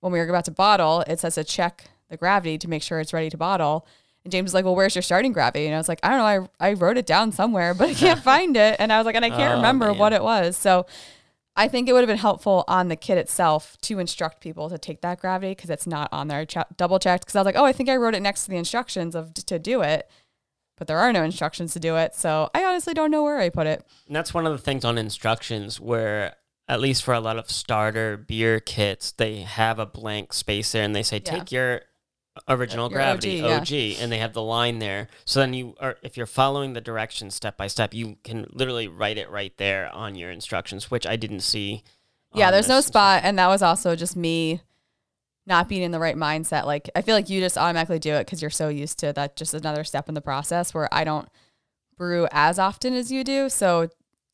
when 0.01 0.11
we 0.13 0.19
were 0.19 0.27
about 0.27 0.45
to 0.45 0.51
bottle, 0.51 1.01
it 1.07 1.19
says 1.19 1.35
to 1.35 1.43
check 1.43 1.85
the 2.09 2.17
gravity 2.17 2.57
to 2.57 2.69
make 2.69 2.83
sure 2.83 2.99
it's 2.99 3.13
ready 3.13 3.29
to 3.29 3.37
bottle. 3.37 3.87
And 4.25 4.31
James 4.31 4.45
was 4.47 4.53
like, 4.53 4.63
"Well, 4.65 4.75
where's 4.75 4.95
your 4.95 5.01
starting 5.01 5.33
gravity?" 5.33 5.65
And 5.65 5.75
I 5.75 5.77
was 5.77 5.89
like, 5.89 5.99
"I 6.03 6.09
don't 6.09 6.17
know. 6.19 6.49
I 6.59 6.69
I 6.69 6.73
wrote 6.73 6.97
it 6.97 7.05
down 7.05 7.31
somewhere, 7.31 7.73
but 7.73 7.89
I 7.89 7.93
can't 7.93 8.19
find 8.23 8.55
it." 8.55 8.75
And 8.79 8.91
I 8.91 8.97
was 8.97 9.05
like, 9.05 9.15
"And 9.15 9.25
I 9.25 9.29
can't 9.29 9.53
Oh, 9.53 9.55
remember 9.57 9.87
man. 9.87 9.97
what 9.97 10.13
it 10.13 10.23
was." 10.23 10.55
So 10.57 10.85
I 11.55 11.67
think 11.67 11.87
it 11.87 11.93
would 11.93 11.99
have 12.01 12.07
been 12.07 12.17
helpful 12.17 12.63
on 12.67 12.87
the 12.87 12.95
kit 12.95 13.17
itself 13.17 13.77
to 13.81 13.99
instruct 13.99 14.41
people 14.41 14.69
to 14.69 14.77
take 14.77 15.01
that 15.01 15.19
gravity 15.19 15.51
because 15.51 15.69
it's 15.69 15.85
not 15.85 16.09
on 16.11 16.27
there. 16.27 16.39
I 16.39 16.45
ch- 16.45 16.57
double 16.77 16.97
checked 16.99 17.25
because 17.25 17.35
I 17.35 17.39
was 17.39 17.45
like, 17.45 17.55
"Oh, 17.55 17.65
I 17.65 17.71
think 17.73 17.89
I 17.89 17.95
wrote 17.95 18.15
it 18.15 18.21
next 18.21 18.45
to 18.45 18.49
the 18.49 18.57
instructions 18.57 19.13
of 19.13 19.33
to 19.35 19.59
do 19.59 19.81
it." 19.81 20.09
But 20.77 20.87
there 20.87 20.97
are 20.97 21.13
no 21.13 21.23
instructions 21.23 21.73
to 21.73 21.79
do 21.79 21.95
it, 21.97 22.15
so 22.15 22.49
I 22.55 22.63
honestly 22.63 22.95
don't 22.95 23.11
know 23.11 23.23
where 23.23 23.39
I 23.39 23.49
put 23.49 23.67
it. 23.67 23.85
And 24.07 24.15
that's 24.15 24.33
one 24.33 24.47
of 24.47 24.51
the 24.51 24.57
things 24.57 24.83
on 24.83 24.97
instructions 24.97 25.79
where, 25.79 26.35
at 26.67 26.81
least 26.81 27.03
for 27.03 27.13
a 27.13 27.19
lot 27.19 27.37
of 27.37 27.51
starter 27.51 28.17
beer 28.17 28.59
kits, 28.59 29.11
they 29.11 29.41
have 29.41 29.77
a 29.77 29.85
blank 29.85 30.33
space 30.33 30.71
there 30.71 30.83
and 30.83 30.95
they 30.95 31.03
say, 31.03 31.17
Yeah. 31.23 31.31
take 31.31 31.51
your 31.51 31.81
original 32.47 32.89
Your 32.89 32.97
gravity, 32.97 33.41
OG, 33.41 33.61
OG, 33.61 33.71
and 34.01 34.11
they 34.11 34.17
have 34.17 34.33
the 34.33 34.41
line 34.41 34.79
there. 34.79 35.07
So 35.25 35.39
then 35.39 35.53
you 35.53 35.75
are, 35.79 35.97
if 36.01 36.17
you're 36.17 36.25
following 36.25 36.73
the 36.73 36.81
directions 36.81 37.35
step 37.35 37.57
by 37.57 37.67
step, 37.67 37.93
you 37.93 38.17
can 38.23 38.47
literally 38.51 38.87
write 38.87 39.17
it 39.17 39.29
right 39.29 39.55
there 39.57 39.89
on 39.93 40.15
your 40.15 40.31
instructions, 40.31 40.89
which 40.89 41.05
I 41.05 41.15
didn't 41.15 41.41
see. 41.41 41.83
Yeah, 42.33 42.49
there's 42.49 42.67
no 42.67 42.81
spot, 42.81 43.21
and 43.23 43.37
that 43.37 43.47
was 43.47 43.61
also 43.61 43.95
just 43.95 44.15
me 44.15 44.61
not 45.45 45.69
being 45.69 45.83
in 45.83 45.91
the 45.91 45.99
right 45.99 46.15
mindset. 46.15 46.65
Like 46.65 46.89
I 46.95 47.01
feel 47.01 47.15
like 47.15 47.29
you 47.29 47.39
just 47.39 47.57
automatically 47.57 47.99
do 47.99 48.13
it 48.13 48.25
because 48.25 48.41
you're 48.41 48.49
so 48.49 48.69
used 48.69 48.97
to 48.99 49.13
that. 49.13 49.35
Just 49.35 49.53
another 49.53 49.83
step 49.83 50.09
in 50.09 50.15
the 50.15 50.21
process 50.21 50.73
where 50.73 50.91
I 50.91 51.03
don't 51.03 51.29
brew 51.95 52.27
as 52.31 52.57
often 52.57 52.95
as 52.95 53.11
you 53.11 53.23
do, 53.23 53.49
so 53.49 53.89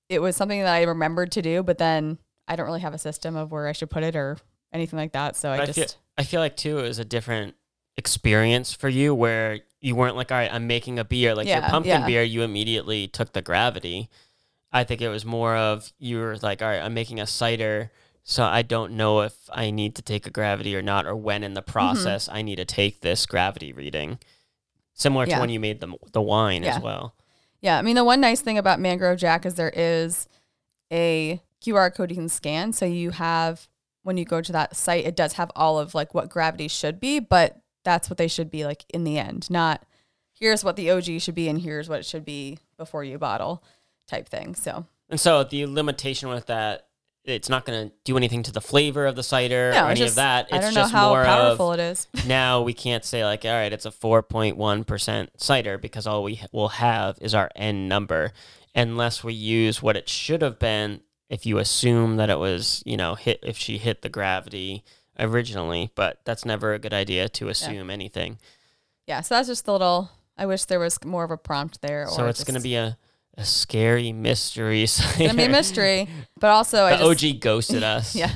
it 0.08 0.22
was 0.22 0.38
something 0.38 0.62
that 0.62 0.74
I 0.74 0.84
remembered 0.84 1.32
to 1.34 1.41
do, 1.41 1.62
but 1.63 1.77
then 1.77 2.18
I 2.48 2.56
don't 2.56 2.65
really 2.65 2.79
have 2.79 2.94
a 2.94 2.98
system 2.98 3.36
of 3.36 3.51
where 3.51 3.68
I 3.68 3.74
should 3.74 3.89
put 3.89 4.03
it 4.03 4.15
or 4.15 4.38
anything 4.72 4.98
like 4.98 5.12
that. 5.12 5.36
So 5.36 5.50
But 5.50 5.60
I 5.60 5.63
I 5.63 5.65
just 5.65 5.79
feel, 5.79 5.88
I 6.18 6.24
feel 6.24 6.39
like 6.39 6.56
too 6.56 6.79
it 6.79 6.84
was 6.84 7.00
a 7.00 7.06
different 7.06 7.56
experience 8.00 8.74
for 8.74 8.89
you 8.89 9.13
where 9.13 9.60
you 9.79 9.94
weren't 9.96 10.15
like, 10.15 10.32
all 10.32 10.38
right, 10.38 10.51
I'm 10.51 10.65
making 10.65 10.98
a 10.98 11.03
beer. 11.06 11.36
Like 11.36 11.48
your 11.48 11.62
pumpkin 11.62 12.01
yeah. 12.01 12.08
beer, 12.08 12.24
you 12.24 12.41
immediately 12.41 13.08
took 13.08 13.34
the 13.34 13.41
gravity. 13.44 14.10
I 14.72 14.84
think 14.84 15.01
it 15.01 15.10
was 15.10 15.25
more 15.25 15.56
of 15.56 15.91
you 16.00 16.18
were 16.20 16.38
like, 16.41 16.62
all 16.62 16.68
right, 16.70 16.82
I'm 16.82 16.94
making 16.94 17.20
a 17.20 17.27
cider, 17.27 17.91
so 18.24 18.44
I 18.44 18.62
don't 18.62 18.94
know 18.94 19.22
if 19.22 19.34
I 19.51 19.72
need 19.72 19.96
to 19.96 20.01
take 20.01 20.25
a 20.27 20.29
gravity 20.29 20.75
or 20.75 20.82
not, 20.82 21.06
or 21.06 21.15
when 21.15 21.44
in 21.44 21.53
the 21.53 21.62
Mm-hmm. 21.62 21.72
process 21.72 22.29
I 22.32 22.41
need 22.41 22.58
to 22.58 22.65
take 22.65 23.01
this 23.01 23.25
gravity 23.25 23.74
reading. 23.74 24.20
Similar 24.94 25.25
Yeah. 25.27 25.36
to 25.36 25.41
when 25.41 25.50
you 25.50 25.60
made 25.60 25.79
the 25.79 25.96
the 26.12 26.22
wine 26.22 26.63
Yeah. 26.63 26.75
as 26.75 26.82
well. 26.82 27.13
Yeah, 27.62 27.77
I 27.77 27.82
mean 27.82 27.96
the 27.96 28.03
one 28.03 28.22
nice 28.22 28.41
thing 28.41 28.58
about 28.58 28.79
Mangrove 28.79 29.18
Jack 29.20 29.46
is 29.46 29.56
there 29.56 29.74
is 29.75 30.27
a 30.91 31.41
QR 31.63 31.94
code 31.94 32.10
you 32.12 32.15
can 32.15 32.29
scan. 32.29 32.72
So 32.74 32.86
you 32.86 33.12
have 33.12 33.68
when 34.03 34.18
you 34.18 34.25
go 34.25 34.41
to 34.41 34.51
that 34.53 34.75
site, 34.75 35.06
it 35.06 35.15
does 35.15 35.34
have 35.34 35.51
all 35.56 35.77
of 35.79 35.94
like 35.96 36.13
what 36.13 36.29
gravity 36.29 36.68
should 36.68 37.00
be, 37.00 37.20
but 37.20 37.58
that's 37.84 38.10
what 38.10 38.18
they 38.18 38.28
should 38.28 38.50
be 38.50 38.66
like 38.66 38.86
in 38.90 39.04
the 39.04 39.18
end. 39.18 39.50
Not 39.50 39.84
here's 40.34 40.64
what 40.64 40.76
the 40.76 40.90
OG 40.90 41.22
should 41.22 41.36
be 41.36 41.50
and 41.50 41.62
here's 41.62 41.90
what 41.90 42.00
it 42.00 42.06
should 42.06 42.26
be 42.26 42.60
before 42.78 43.04
you 43.04 43.18
bottle 43.18 43.64
type 44.08 44.28
thing. 44.28 44.56
So 44.56 44.86
And 45.10 45.20
so 45.20 45.44
the 45.44 45.66
limitation 45.66 46.30
with 46.30 46.48
that, 46.48 46.88
it's 47.26 47.50
not 47.50 47.66
going 47.66 47.90
to 47.90 47.96
do 48.06 48.18
anything 48.18 48.44
to 48.44 48.52
the 48.52 48.62
flavor 48.62 49.06
of 49.06 49.16
the 49.16 49.24
cider 49.24 49.72
no, 49.74 49.86
or 49.86 49.90
any 49.90 50.00
just, 50.00 50.14
of 50.14 50.16
that. 50.16 50.46
It's 50.46 50.54
I 50.54 50.62
don't 50.62 50.74
know 50.74 50.82
just 50.82 50.94
how 50.94 51.10
more 51.10 51.24
powerful 51.26 51.74
of 51.74 51.80
it 51.80 51.84
is. 51.84 52.08
now 52.28 52.62
we 52.62 52.74
can't 52.74 53.04
say 53.04 53.24
like, 53.26 53.46
all 53.46 53.52
right, 53.52 53.72
it's 53.72 53.86
a 53.86 53.92
4.1% 53.92 55.28
cider 55.38 55.78
because 55.78 56.08
all 56.08 56.24
we 56.24 56.42
will 56.52 56.70
have 56.70 57.18
is 57.22 57.36
our 57.36 57.52
N 57.56 57.88
number 57.88 58.32
unless 58.74 59.24
we 59.24 59.34
use 59.34 59.82
what 59.82 59.98
it 59.98 60.08
should 60.08 60.42
have 60.42 60.58
been 60.58 61.02
if 61.30 61.46
you 61.46 61.58
assume 61.60 62.16
that 62.16 62.30
it 62.30 62.40
was, 62.40 62.82
you 62.86 62.98
know, 62.98 63.16
hit 63.16 63.40
if 63.44 63.58
she 63.58 63.78
hit 63.78 64.02
the 64.02 64.10
gravity 64.10 64.84
originally, 65.20 65.92
but 65.96 66.20
that's 66.26 66.46
never 66.46 66.74
a 66.74 66.80
good 66.80 66.94
idea 66.94 67.30
to 67.30 67.50
assume 67.50 67.90
anything. 67.90 68.40
Yeah, 69.08 69.22
so 69.22 69.36
that's 69.36 69.48
just 69.48 69.68
a 69.68 69.72
little 69.72 70.10
I 70.40 70.46
wish 70.46 70.66
there 70.66 70.80
was 70.80 71.04
more 71.04 71.26
of 71.26 71.32
a 71.32 71.38
prompt 71.38 71.82
there. 71.82 72.08
So 72.08 72.28
it's 72.28 72.46
going 72.46 72.56
to 72.56 72.62
be 72.62 72.76
a, 72.76 72.98
a 73.36 73.44
scary 73.44 74.14
mystery 74.14 74.84
it's 74.84 75.18
gonna 75.18 75.34
be 75.34 75.44
a 75.44 75.50
mystery. 75.50 76.08
But 76.40 76.52
also 76.52 76.86
I 76.86 76.96
The 76.96 77.14
just, 77.14 77.26
OG 77.26 77.42
ghosted 77.42 77.84
us. 77.96 78.16
Yeah. 78.16 78.32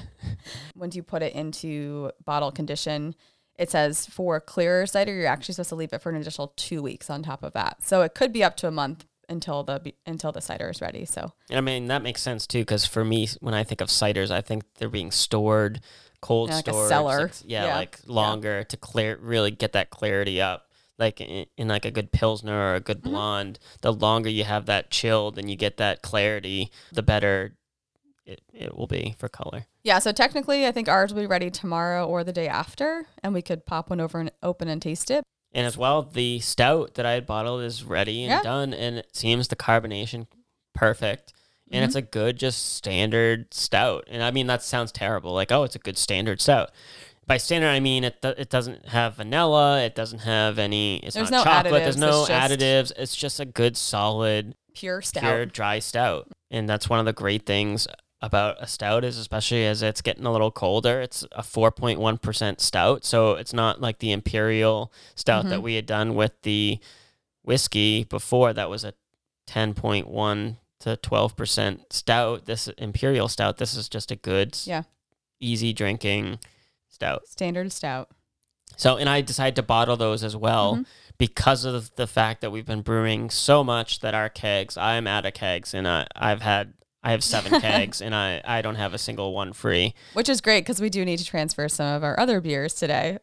Once 0.75 0.96
you 0.96 1.04
put 1.04 1.24
it 1.24 1.34
into 1.34 2.12
bottle 2.25 2.52
condition, 2.52 3.16
it 3.56 3.72
says 3.72 4.06
for 4.06 4.40
clearer 4.42 4.86
cider, 4.86 5.13
you're 5.13 5.28
actually 5.28 5.54
supposed 5.54 5.70
to 5.70 5.75
leave 5.75 5.94
it 5.94 6.02
for 6.02 6.10
an 6.10 6.18
additional 6.18 6.54
two 6.58 6.82
weeks 6.82 7.10
on 7.10 7.24
top 7.24 7.44
of 7.44 7.54
that. 7.54 7.84
So 7.84 8.02
it 8.02 8.13
could 8.13 8.34
be 8.34 8.44
up 8.44 8.58
to 8.58 8.68
a 8.68 8.72
month 8.72 9.06
until 9.30 9.63
the 9.63 9.94
until 10.06 10.34
the 10.34 10.42
cider 10.42 10.70
is 10.70 10.82
ready. 10.82 11.06
So 11.06 11.32
I 11.50 11.62
mean, 11.62 11.88
that 11.88 12.02
makes 12.02 12.22
sense 12.22 12.46
too, 12.46 12.60
because 12.60 12.86
for 12.86 13.06
me, 13.06 13.30
when 13.40 13.54
I 13.54 13.63
think 13.63 13.80
of 13.80 13.88
ciders, 13.88 14.32
I 14.32 14.42
think 14.42 14.63
they're 14.75 14.90
being 14.90 15.12
stored, 15.12 15.80
cold 16.24 16.50
Yeah, 16.50 16.56
like 16.56 16.65
storage. 16.65 16.89
cellar. 16.89 17.22
like- 17.24 17.34
yeah, 17.46 17.65
Yeah. 17.65 17.75
like 17.75 18.00
longer 18.08 18.63
to 18.63 18.77
clear, 18.77 19.18
really 19.22 19.51
get 19.51 19.74
that 19.74 19.89
clarity 19.92 20.42
up. 20.42 20.68
Like 20.98 21.20
in, 21.22 21.46
in 21.58 21.68
like 21.68 21.86
a 21.86 21.92
good 21.92 22.12
pilsner 22.12 22.53
or 22.56 22.75
a 22.75 22.80
good 22.80 23.01
Mm-hmm. 23.01 23.10
blonde, 23.10 23.60
the 23.82 23.92
longer 23.92 24.30
you 24.30 24.44
have 24.44 24.65
that 24.68 24.89
chilled 24.92 25.38
and 25.38 25.50
you 25.50 25.56
get 25.56 25.77
that 25.77 26.01
clarity, 26.01 26.72
the 26.92 27.03
better 27.03 27.56
it, 28.25 28.42
it 28.53 28.77
will 28.77 28.88
be 28.88 29.15
for 29.20 29.27
color. 29.27 29.65
yeah, 29.84 30.00
so 30.00 30.13
technically 30.13 30.65
I 30.65 30.72
think 30.72 30.88
ours 30.88 31.13
will 31.13 31.22
be 31.24 31.27
ready 31.27 31.50
tomorrow 31.51 32.08
or 32.08 32.24
the 32.24 32.32
day 32.32 32.48
after, 32.48 33.06
and 33.22 33.34
we 33.34 33.42
could 33.42 33.65
pop 33.65 33.89
one 33.89 34.00
over 34.00 34.18
and 34.18 34.32
open 34.42 34.70
and 34.70 34.82
taste 34.82 35.12
it. 35.12 35.25
And 35.51 35.65
as 35.68 35.77
well, 35.77 36.03
the 36.03 36.39
stout 36.39 36.94
that 36.94 37.06
I 37.06 37.12
had 37.12 37.25
bottled 37.27 37.62
is 37.63 37.84
ready 37.84 38.24
and 38.24 38.32
Yeah. 38.32 38.42
done, 38.42 38.74
and 38.74 38.98
it 39.00 39.13
seems 39.13 39.50
the 39.50 39.58
carbonation 39.58 40.27
perfect. 40.74 41.34
And 41.74 41.80
Mm-hmm. 41.82 41.86
it's 41.88 41.96
a 41.96 42.01
good, 42.03 42.38
just 42.38 42.75
standard 42.75 43.53
stout. 43.53 44.06
And 44.08 44.22
I 44.24 44.32
mean, 44.32 44.48
that 44.48 44.62
sounds 44.63 44.92
terrible. 44.92 45.34
Like, 45.34 45.51
oh, 45.51 45.63
it's 45.63 45.75
a 45.75 45.80
good 45.80 45.98
standard 45.98 46.39
stout. 46.39 46.72
By 47.25 47.38
standard, 47.38 47.70
I 47.70 47.80
mean 47.80 48.03
it. 48.03 48.22
do- 48.22 48.36
It 48.38 48.50
doesn't 48.50 48.89
have 48.89 49.15
vanilla. 49.15 49.82
It 49.82 49.96
doesn't 49.96 50.20
have 50.20 50.60
any. 50.60 50.98
It's 50.98 51.15
There's 51.15 51.32
not 51.32 51.46
no 51.46 51.51
chocolate. 51.51 51.84
There's 51.84 51.98
no 51.98 52.22
it's 52.22 52.30
additives. 52.30 52.92
It's 52.98 53.15
just 53.15 53.39
a 53.39 53.46
good, 53.46 53.75
solid, 53.75 54.56
Pure 54.75 55.01
stout. 55.03 55.22
pure 55.24 55.46
dry 55.46 55.80
stout. 55.80 56.27
And 56.51 56.70
that's 56.70 56.89
one 56.89 57.00
of 57.00 57.06
the 57.06 57.13
great 57.13 57.46
things 57.46 57.88
about 58.22 58.56
a 58.62 58.68
stout 58.68 59.03
is, 59.03 59.18
especially 59.18 59.65
as 59.65 59.82
it's 59.82 60.01
getting 60.01 60.25
a 60.25 60.32
little 60.32 60.51
colder. 60.51 61.01
It's 61.01 61.24
a 61.34 61.42
4.1% 61.42 62.60
stout, 62.62 63.03
so 63.03 63.32
it's 63.34 63.51
not 63.53 63.82
like 63.82 64.00
the 64.00 64.12
imperial 64.12 64.94
stout 65.15 65.50
that 65.50 65.60
Mhm. 65.60 65.63
we 65.63 65.75
had 65.75 65.86
done 65.86 66.15
with 66.15 66.34
the 66.44 66.80
whiskey 67.42 68.03
before. 68.06 68.53
That 68.53 68.70
was 68.70 68.84
a 68.86 68.94
10.1 69.48 70.58
to 70.84 70.98
12% 70.98 71.92
stout. 71.92 72.46
This 72.46 72.68
imperial 72.78 73.28
stout. 73.28 73.58
This 73.58 73.75
is 73.75 73.90
just 73.90 74.12
a 74.12 74.16
good, 74.16 74.58
Yeah. 74.66 74.84
easy 75.40 75.74
drinking 75.74 76.40
stout. 76.90 77.28
Standard 77.28 77.72
stout. 77.72 78.10
So, 78.78 78.98
and 78.98 79.10
I 79.10 79.22
decided 79.22 79.56
to 79.58 79.63
bottle 79.63 79.98
those 79.98 80.24
as 80.24 80.36
well 80.36 80.78
Mhm. 80.78 80.86
because 81.18 81.63
of 81.66 81.94
the 81.96 82.08
fact 82.08 82.42
that 82.42 82.52
we've 82.52 82.66
been 82.66 82.82
brewing 82.82 83.30
so 83.30 83.63
much 83.63 84.00
that 84.00 84.13
our 84.16 84.30
kegs, 84.30 84.78
I'm 84.78 85.06
out 85.08 85.25
of 85.25 85.34
kegs, 85.34 85.74
and 85.74 85.88
I, 85.88 86.08
I've 86.16 86.42
had, 86.42 86.74
I 87.04 87.12
have 87.12 87.24
seven 87.24 87.52
kegs, 87.62 88.02
and 88.02 88.16
I, 88.16 88.42
I 88.46 88.62
don't 88.62 88.75
have 88.75 88.94
a 88.94 88.98
single 88.98 89.34
one 89.34 89.54
free. 89.54 89.94
Which 90.13 90.28
is 90.30 90.42
great 90.42 90.62
because 90.62 90.82
we 90.82 90.90
do 90.90 91.06
need 91.06 91.18
to 91.18 91.25
transfer 91.25 91.68
some 91.70 91.94
of 91.94 92.04
our 92.04 92.20
other 92.20 92.42
beers 92.42 92.74
today. 92.74 93.20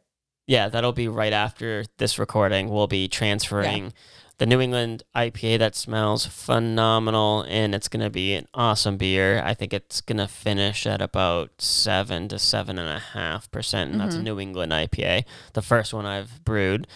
Yeah, 0.47 0.69
that'll 0.69 0.93
be 0.93 1.09
right 1.09 1.33
after 1.33 1.85
this 1.99 2.19
recording. 2.19 2.69
We'll 2.71 2.87
be 2.87 3.09
transferring 3.09 3.93
the 4.41 4.47
New 4.47 4.59
England 4.59 5.03
IPA 5.15 5.59
that 5.59 5.77
smells 5.77 6.25
phenomenal, 6.25 7.45
and 7.47 7.75
it's 7.75 7.89
going 7.89 8.03
to 8.03 8.09
be 8.09 8.33
an 8.33 8.49
awesome 8.55 8.97
beer. 8.97 9.43
I 9.45 9.53
think 9.53 9.75
it's 9.75 10.01
going 10.01 10.17
to 10.17 10.27
finish 10.27 10.87
at 10.87 11.03
about 11.03 11.61
seven 11.61 12.27
to 12.29 12.39
seven 12.39 12.79
and 12.79 12.89
a 12.89 12.99
half 12.99 13.51
percent, 13.51 13.93
and 13.93 14.01
that's 14.01 14.17
a. 14.17 14.23
New 14.23 14.41
England 14.41 14.73
IPA, 14.73 15.25
the 15.53 15.61
first 15.61 15.93
one 15.93 16.07
I've 16.07 16.43
brewed. 16.43 16.87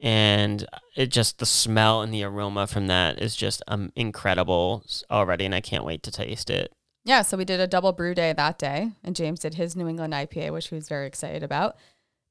And 0.00 0.66
it 0.96 1.12
just 1.12 1.38
the 1.38 1.46
smell 1.46 2.02
and 2.02 2.12
the 2.12 2.24
aroma 2.24 2.66
from 2.66 2.88
that 2.88 3.22
is 3.22 3.36
just 3.36 3.62
um, 3.68 3.92
incredible 3.94 4.84
already, 5.08 5.44
and 5.44 5.54
I 5.54 5.60
can't 5.60 5.84
wait 5.84 6.02
to 6.02 6.10
taste 6.10 6.50
it. 6.50 6.72
Yeah, 7.04 7.22
so 7.22 7.36
we 7.36 7.44
did 7.44 7.60
a 7.60 7.68
double 7.68 7.92
brew 7.92 8.12
day 8.12 8.32
that 8.32 8.58
day, 8.58 8.90
and 9.04 9.14
James 9.14 9.38
did 9.38 9.54
his 9.54 9.76
New 9.76 9.86
England 9.86 10.14
IPA, 10.14 10.52
which 10.52 10.66
he 10.66 10.74
was 10.74 10.88
very 10.88 11.06
excited 11.06 11.44
about. 11.44 11.76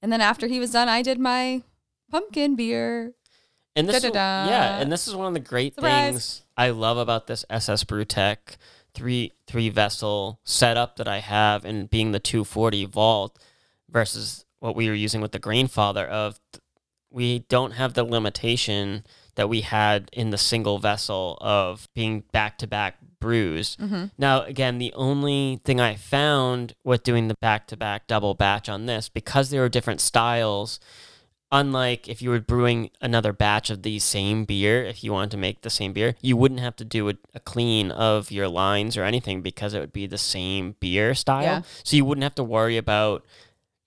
And 0.01 0.11
then 0.11 0.19
after 0.19 0.47
he 0.47 0.59
was 0.59 0.71
done, 0.71 0.89
I 0.89 1.01
did 1.01 1.19
my 1.19 1.63
pumpkin 2.11 2.57
beer. 2.57 3.13
And 3.77 3.87
this, 3.87 4.03
is, 4.03 4.11
yeah, 4.13 4.79
and 4.79 4.91
this 4.91 5.07
is 5.07 5.15
one 5.15 5.27
of 5.27 5.33
the 5.33 5.39
great 5.39 5.75
Surprise. 5.75 6.11
things 6.11 6.41
I 6.57 6.71
love 6.71 6.97
about 6.97 7.27
this 7.27 7.45
SS 7.49 7.83
Brewtech 7.83 8.57
three 8.93 9.31
three 9.45 9.69
vessel 9.69 10.39
setup 10.43 10.95
that 10.97 11.07
I 11.07 11.19
have, 11.19 11.63
and 11.63 11.89
being 11.89 12.11
the 12.11 12.19
240 12.19 12.85
volt 12.85 13.37
versus 13.89 14.45
what 14.59 14.75
we 14.75 14.89
were 14.89 14.95
using 14.95 15.21
with 15.21 15.31
the 15.31 15.39
Grainfather. 15.39 16.07
Of 16.07 16.39
we 17.11 17.39
don't 17.47 17.71
have 17.71 17.93
the 17.93 18.03
limitation 18.03 19.05
that 19.35 19.47
we 19.47 19.61
had 19.61 20.09
in 20.11 20.31
the 20.31 20.37
single 20.37 20.79
vessel 20.79 21.37
of 21.39 21.87
being 21.93 22.23
back 22.31 22.57
to 22.57 22.67
back 22.67 22.95
brews. 23.19 23.75
Mm-hmm. 23.77 24.05
Now, 24.17 24.43
again, 24.43 24.79
the 24.79 24.93
only 24.93 25.61
thing 25.63 25.79
I 25.79 25.95
found 25.95 26.73
with 26.83 27.03
doing 27.03 27.27
the 27.27 27.35
back 27.35 27.67
to 27.67 27.77
back 27.77 28.07
double 28.07 28.33
batch 28.33 28.67
on 28.67 28.87
this, 28.87 29.09
because 29.09 29.49
there 29.49 29.61
were 29.61 29.69
different 29.69 30.01
styles, 30.01 30.79
unlike 31.51 32.07
if 32.07 32.21
you 32.21 32.29
were 32.29 32.39
brewing 32.39 32.89
another 33.01 33.31
batch 33.33 33.69
of 33.69 33.83
the 33.83 33.99
same 33.99 34.45
beer, 34.45 34.83
if 34.83 35.03
you 35.03 35.13
wanted 35.13 35.31
to 35.31 35.37
make 35.37 35.61
the 35.61 35.69
same 35.69 35.93
beer, 35.93 36.15
you 36.21 36.35
wouldn't 36.35 36.59
have 36.59 36.75
to 36.77 36.85
do 36.85 37.09
a, 37.09 37.13
a 37.33 37.39
clean 37.39 37.91
of 37.91 38.31
your 38.31 38.47
lines 38.47 38.97
or 38.97 39.03
anything 39.03 39.41
because 39.41 39.73
it 39.73 39.79
would 39.79 39.93
be 39.93 40.07
the 40.07 40.17
same 40.17 40.75
beer 40.79 41.13
style. 41.13 41.43
Yeah. 41.43 41.61
So 41.83 41.95
you 41.95 42.05
wouldn't 42.05 42.23
have 42.23 42.35
to 42.35 42.43
worry 42.43 42.77
about, 42.77 43.25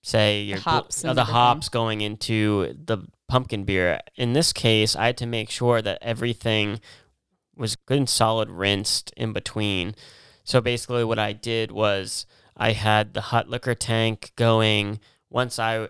say, 0.02 0.42
your 0.42 0.58
bl- 0.58 0.70
hops 0.70 1.04
uh, 1.04 1.12
the 1.12 1.24
hops 1.24 1.68
going 1.68 2.00
into 2.00 2.74
the 2.84 2.98
pumpkin 3.28 3.64
beer. 3.64 4.00
In 4.16 4.32
this 4.32 4.52
case, 4.52 4.96
I 4.96 5.06
had 5.06 5.16
to 5.18 5.26
make 5.26 5.50
sure 5.50 5.82
that 5.82 5.98
everything 6.00 6.80
was 7.56 7.76
good 7.76 7.98
and 7.98 8.08
solid 8.08 8.50
rinsed 8.50 9.12
in 9.16 9.32
between. 9.32 9.94
So 10.44 10.60
basically, 10.60 11.04
what 11.04 11.18
I 11.18 11.32
did 11.32 11.70
was 11.70 12.26
I 12.56 12.72
had 12.72 13.12
the 13.12 13.20
hot 13.20 13.48
liquor 13.48 13.74
tank 13.74 14.32
going 14.36 14.98
once 15.28 15.58
I 15.58 15.88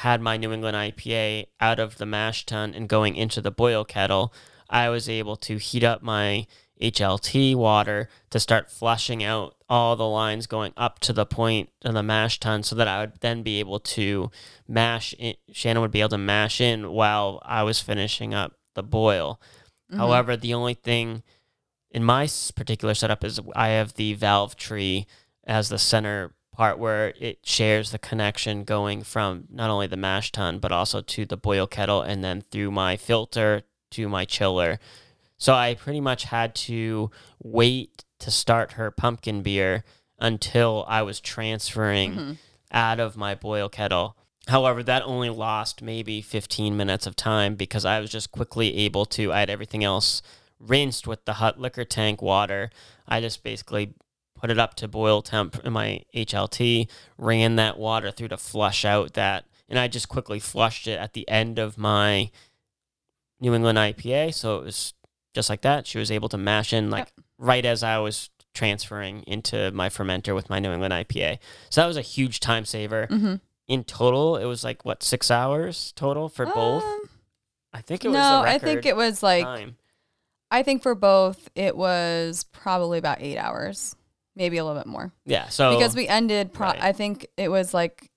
had 0.00 0.20
my 0.20 0.36
New 0.36 0.52
England 0.52 0.76
IPA 0.76 1.46
out 1.58 1.78
of 1.78 1.96
the 1.96 2.04
mash 2.04 2.44
tun 2.44 2.74
and 2.74 2.86
going 2.86 3.16
into 3.16 3.40
the 3.40 3.50
boil 3.50 3.82
kettle. 3.82 4.30
I 4.68 4.90
was 4.90 5.08
able 5.08 5.36
to 5.36 5.56
heat 5.56 5.82
up 5.82 6.02
my 6.02 6.46
HLT 6.82 7.54
water 7.54 8.10
to 8.28 8.38
start 8.38 8.70
flushing 8.70 9.24
out 9.24 9.56
all 9.70 9.96
the 9.96 10.06
lines 10.06 10.46
going 10.46 10.74
up 10.76 10.98
to 11.00 11.14
the 11.14 11.24
point 11.24 11.70
of 11.82 11.94
the 11.94 12.02
mash 12.02 12.38
tun 12.38 12.62
so 12.62 12.76
that 12.76 12.86
I 12.86 13.00
would 13.00 13.20
then 13.20 13.42
be 13.42 13.58
able 13.58 13.80
to 13.80 14.30
mash 14.68 15.14
in, 15.18 15.34
Shannon 15.50 15.80
would 15.80 15.92
be 15.92 16.00
able 16.00 16.10
to 16.10 16.18
mash 16.18 16.60
in 16.60 16.90
while 16.92 17.40
I 17.42 17.62
was 17.62 17.80
finishing 17.80 18.34
up 18.34 18.52
the 18.74 18.82
boil. 18.82 19.40
Mhm. 19.90 19.96
However, 19.96 20.36
the 20.36 20.52
only 20.52 20.74
thing 20.74 21.22
in 21.90 22.04
my 22.04 22.28
particular 22.54 22.92
setup 22.92 23.24
is 23.24 23.40
I 23.54 23.68
have 23.68 23.94
the 23.94 24.12
valve 24.12 24.56
tree 24.56 25.06
as 25.46 25.70
the 25.70 25.78
center 25.78 26.34
part 26.56 26.78
where 26.78 27.12
it 27.20 27.38
shares 27.44 27.90
the 27.90 27.98
connection 27.98 28.64
going 28.64 29.02
from 29.02 29.44
not 29.50 29.68
only 29.68 29.86
the 29.86 29.96
mash 29.96 30.32
tun 30.32 30.58
but 30.58 30.72
also 30.72 31.00
to 31.02 31.26
the 31.26 31.36
boil 31.36 31.66
kettle 31.66 32.00
and 32.02 32.24
then 32.24 32.42
through 32.50 32.70
my 32.70 32.96
filter 32.96 33.62
to 33.90 34.08
my 34.08 34.24
chiller. 34.24 34.78
So 35.36 35.52
I 35.52 35.74
pretty 35.74 36.00
much 36.00 36.24
had 36.24 36.54
to 36.66 37.10
wait 37.42 38.04
to 38.20 38.30
start 38.30 38.72
her 38.72 38.90
pumpkin 38.90 39.42
beer 39.42 39.84
until 40.18 40.84
I 40.88 41.02
was 41.02 41.20
transferring 41.20 42.14
Mhm. 42.14 42.36
out 42.72 43.00
of 43.00 43.16
my 43.18 43.34
boil 43.34 43.68
kettle. 43.68 44.16
However, 44.48 44.82
that 44.84 45.02
only 45.02 45.28
lost 45.28 45.82
maybe 45.82 46.22
15 46.22 46.74
minutes 46.76 47.06
of 47.06 47.16
time 47.16 47.54
because 47.56 47.84
I 47.84 48.00
was 48.00 48.10
just 48.10 48.32
quickly 48.32 48.76
able 48.78 49.04
to, 49.06 49.32
I 49.32 49.40
had 49.40 49.50
everything 49.50 49.84
else 49.84 50.22
rinsed 50.58 51.06
with 51.06 51.24
the 51.26 51.34
hot 51.34 51.60
liquor 51.60 51.84
tank 51.84 52.22
water. 52.22 52.70
I 53.06 53.20
just 53.20 53.42
basically 53.42 53.92
put 54.36 54.50
it 54.50 54.58
up 54.58 54.74
to 54.76 54.88
boil 54.88 55.22
temp 55.22 55.58
in 55.64 55.72
my 55.72 56.02
HLT, 56.14 56.88
ran 57.18 57.56
that 57.56 57.78
water 57.78 58.10
through 58.10 58.28
to 58.28 58.36
flush 58.36 58.84
out 58.84 59.14
that, 59.14 59.44
and 59.68 59.78
I 59.78 59.88
just 59.88 60.08
quickly 60.08 60.38
flushed 60.38 60.86
it 60.86 60.98
at 60.98 61.12
the 61.14 61.28
end 61.28 61.58
of 61.58 61.76
my 61.78 62.30
New 63.40 63.54
England 63.54 63.78
IPA. 63.78 64.34
So 64.34 64.58
it 64.58 64.64
was 64.64 64.94
just 65.34 65.50
like 65.50 65.62
that. 65.62 65.86
She 65.86 65.98
was 65.98 66.10
able 66.10 66.28
to 66.30 66.38
mash 66.38 66.72
in 66.72 66.90
like 66.90 67.12
right 67.38 67.64
as 67.64 67.82
I 67.82 67.98
was 67.98 68.30
transferring 68.54 69.22
into 69.26 69.70
my 69.72 69.88
fermenter 69.90 70.34
with 70.34 70.48
my 70.48 70.58
New 70.58 70.72
England 70.72 70.94
IPA. 70.94 71.38
So 71.68 71.80
that 71.82 71.86
was 71.86 71.96
a 71.98 72.02
huge 72.02 72.40
time 72.40 72.64
saver. 72.64 73.06
Mhm. 73.10 73.40
In 73.68 73.84
total, 73.84 74.36
it 74.36 74.44
was 74.46 74.62
like 74.64 74.84
what 74.84 75.02
six 75.02 75.30
hours 75.30 75.92
total 75.96 76.28
for 76.28 76.46
both. 76.46 76.84
Um, 76.84 77.08
I 77.72 77.80
think 77.82 78.04
it 78.04 78.08
was. 78.08 78.14
no, 78.14 78.42
I 78.46 78.58
think 78.58 78.86
it 78.86 78.96
was 78.96 79.22
like 79.22 79.44
time. 79.44 79.76
I 80.50 80.62
think 80.62 80.82
for 80.82 80.94
both 80.94 81.48
it 81.56 81.76
was 81.76 82.44
probably 82.52 82.98
about 82.98 83.20
eight 83.20 83.36
hours, 83.36 83.96
maybe 84.36 84.58
a 84.58 84.64
little 84.64 84.78
bit 84.78 84.86
more, 84.86 85.12
Yeah. 85.24 85.48
So 85.48 85.76
because 85.76 85.96
we 85.96 86.06
ended. 86.06 86.52
Pro- 86.52 86.68
right. 86.68 86.82
I 86.82 86.92
think 86.92 87.26
it 87.36 87.48
was 87.50 87.74
like 87.74 88.10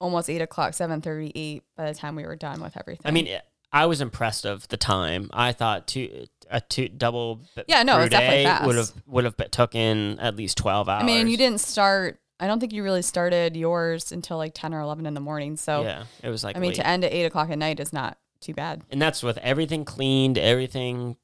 almost 0.00 0.28
eight 0.28 0.40
o'clock, 0.40 0.74
seven 0.74 1.00
thirty 1.00 1.30
eight 1.34 1.62
by 1.76 1.92
the 1.92 1.96
time 1.96 2.16
we 2.16 2.24
were 2.24 2.36
done 2.36 2.60
with 2.60 2.76
everything. 2.76 3.06
I 3.06 3.10
mean, 3.12 3.28
eh, 3.28 3.40
I 3.72 3.86
was 3.86 4.00
impressed 4.00 4.44
of 4.46 4.66
the 4.68 4.76
time. 4.76 5.30
I 5.32 5.52
thought 5.52 5.86
two 5.86 6.26
a 6.50 6.60
two 6.60 6.88
double. 6.88 7.42
Yeah, 7.68 7.82
no, 7.82 7.98
it 7.98 8.02
was 8.02 8.10
definitely 8.10 8.44
fast. 8.44 8.66
Would 8.66 8.76
have 8.76 8.92
would 9.06 9.24
have 9.24 9.36
took 9.50 9.74
in 9.74 10.18
at 10.18 10.36
least 10.36 10.56
twelve 10.58 10.88
hours. 10.88 11.02
I 11.02 11.06
mean, 11.06 11.28
you 11.28 11.36
didn't 11.36 11.60
start. 11.60 12.18
I 12.40 12.46
don't 12.46 12.58
think 12.58 12.72
you 12.72 12.82
really 12.82 13.02
started 13.02 13.56
yours 13.56 14.10
until 14.12 14.36
like 14.38 14.52
ten 14.54 14.74
or 14.74 14.80
eleven 14.80 15.06
in 15.06 15.14
the 15.14 15.20
morning. 15.20 15.56
So 15.56 15.82
yeah, 15.82 16.04
it 16.22 16.28
was 16.28 16.42
like. 16.42 16.56
I 16.56 16.60
mean, 16.60 16.70
late. 16.70 16.76
to 16.76 16.86
end 16.86 17.04
at 17.04 17.12
eight 17.12 17.24
o'clock 17.24 17.50
at 17.50 17.58
night 17.58 17.80
is 17.80 17.92
not 17.92 18.18
too 18.40 18.54
bad. 18.54 18.82
and 18.90 19.00
that's 19.00 19.22
with 19.22 19.38
everything 19.38 19.84
cleaned, 19.84 20.36
everything 20.36 21.16